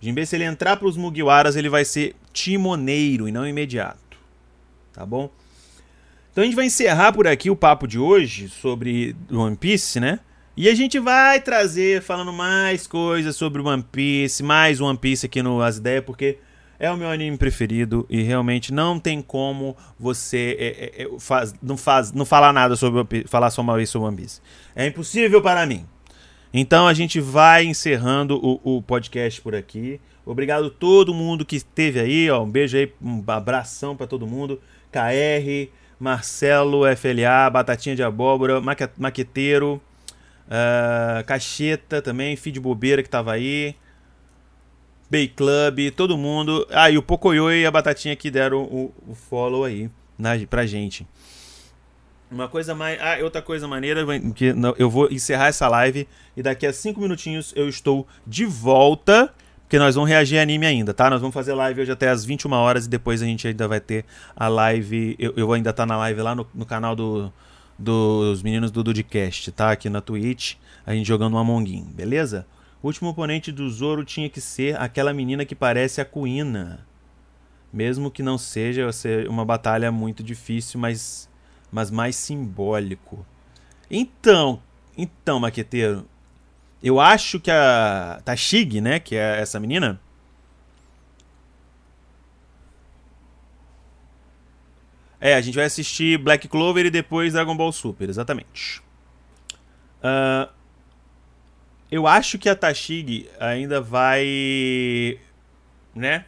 [0.00, 4.18] O Jinbei, se ele entrar pros Mugiwaras, ele vai ser timoneiro e não imediato.
[4.92, 5.30] Tá bom?
[6.32, 10.20] Então a gente vai encerrar por aqui o papo de hoje sobre One Piece, né?
[10.56, 15.42] E a gente vai trazer falando mais coisas sobre One Piece, mais One Piece aqui
[15.42, 16.38] no As Ideias, porque
[16.78, 21.54] é o meu anime preferido e realmente não tem como você é, é, é, faz,
[21.62, 24.40] não, faz, não falar nada sobre falar só uma vez sobre One Piece.
[24.74, 25.86] É impossível para mim.
[26.52, 30.00] Então a gente vai encerrando o, o podcast por aqui.
[30.26, 34.26] Obrigado a todo mundo que esteve aí, ó, um beijo aí, um abração para todo
[34.26, 34.60] mundo.
[34.90, 38.60] KR, Marcelo, FLA, Batatinha de Abóbora,
[38.98, 39.80] Maqueteiro,
[40.50, 43.76] Uh, Cacheta também, Feed Bobeira que tava aí.
[45.08, 46.66] Bay Club, todo mundo.
[46.70, 50.66] Ah, e o Pocoyo e a Batatinha que deram o, o follow aí na, pra
[50.66, 51.06] gente.
[52.30, 53.00] Uma coisa mais.
[53.00, 57.52] Ah, outra coisa maneira, que eu vou encerrar essa live e daqui a 5 minutinhos
[57.56, 59.32] eu estou de volta.
[59.62, 61.08] Porque nós vamos reagir a anime ainda, tá?
[61.08, 63.78] Nós vamos fazer live hoje até as 21 horas e depois a gente ainda vai
[63.78, 65.14] ter a live.
[65.16, 67.32] Eu, eu vou ainda estar tá na live lá no, no canal do,
[67.80, 69.70] dos meninos do Dudcast, tá?
[69.72, 72.46] Aqui na Twitch, a gente jogando um Among Us, beleza?
[72.82, 76.86] O último oponente do Zoro tinha que ser aquela menina que parece a Kuina.
[77.72, 78.90] Mesmo que não seja
[79.28, 81.28] uma batalha muito difícil, mas,
[81.72, 83.24] mas mais simbólico.
[83.90, 84.60] Então,
[84.96, 86.06] então, maqueteiro,
[86.82, 90.00] eu acho que a Tashig, né, que é essa menina,
[95.20, 98.80] É, a gente vai assistir Black Clover e depois Dragon Ball Super, exatamente.
[100.02, 100.48] Uh,
[101.90, 105.18] eu acho que a Tashig ainda vai.
[105.94, 106.24] Né?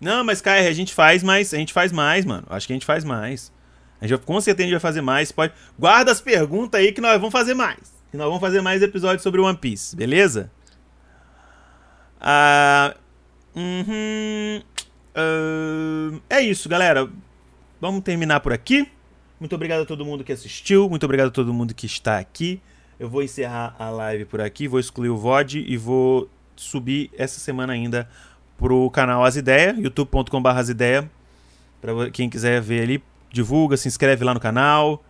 [0.00, 1.52] Não, mas KR, a gente faz mais.
[1.52, 2.46] A gente faz mais, mano.
[2.50, 3.52] Acho que a gente faz mais.
[4.00, 5.32] A gente com certeza a gente vai fazer mais.
[5.32, 5.54] Pode...
[5.78, 7.94] Guarda as perguntas aí que nós vamos fazer mais.
[8.10, 10.50] Que nós vamos fazer mais episódios sobre One Piece, beleza?
[12.20, 12.94] Ah.
[13.54, 14.62] Uhum.
[15.16, 17.08] Uh, é isso, galera.
[17.80, 18.86] Vamos terminar por aqui.
[19.40, 20.88] Muito obrigado a todo mundo que assistiu.
[20.88, 22.60] Muito obrigado a todo mundo que está aqui.
[23.00, 24.68] Eu vou encerrar a live por aqui.
[24.68, 28.08] Vou excluir o VOD e vou subir essa semana ainda
[28.58, 31.04] pro canal As Ideias, youtube.com.br As Ideias.
[31.80, 35.04] Pra quem quiser ver ali, divulga, se inscreve lá no canal.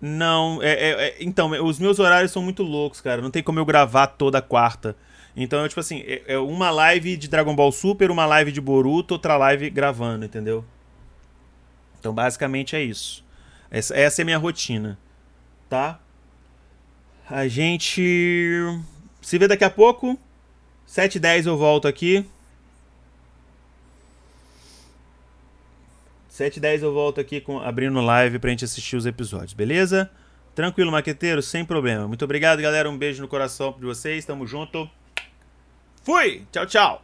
[0.00, 3.22] Não, é, é, é, então, os meus horários são muito loucos, cara.
[3.22, 4.96] Não tem como eu gravar toda quarta.
[5.36, 9.14] Então, tipo assim, é, é uma live de Dragon Ball Super, uma live de Boruto,
[9.14, 10.64] outra live gravando, entendeu?
[11.98, 13.24] Então, basicamente é isso.
[13.70, 14.98] Essa, essa é a minha rotina,
[15.68, 15.98] tá?
[17.28, 18.60] A gente
[19.20, 20.18] se vê daqui a pouco.
[20.86, 22.24] 7h10 eu volto aqui.
[26.30, 30.10] 7h10 eu volto aqui com, abrindo live pra gente assistir os episódios, beleza?
[30.54, 31.40] Tranquilo, maqueteiro?
[31.42, 32.06] Sem problema.
[32.06, 32.88] Muito obrigado, galera.
[32.88, 34.24] Um beijo no coração de vocês.
[34.24, 34.88] Tamo junto.
[36.04, 36.44] Fui!
[36.52, 37.00] Tchau, tchau!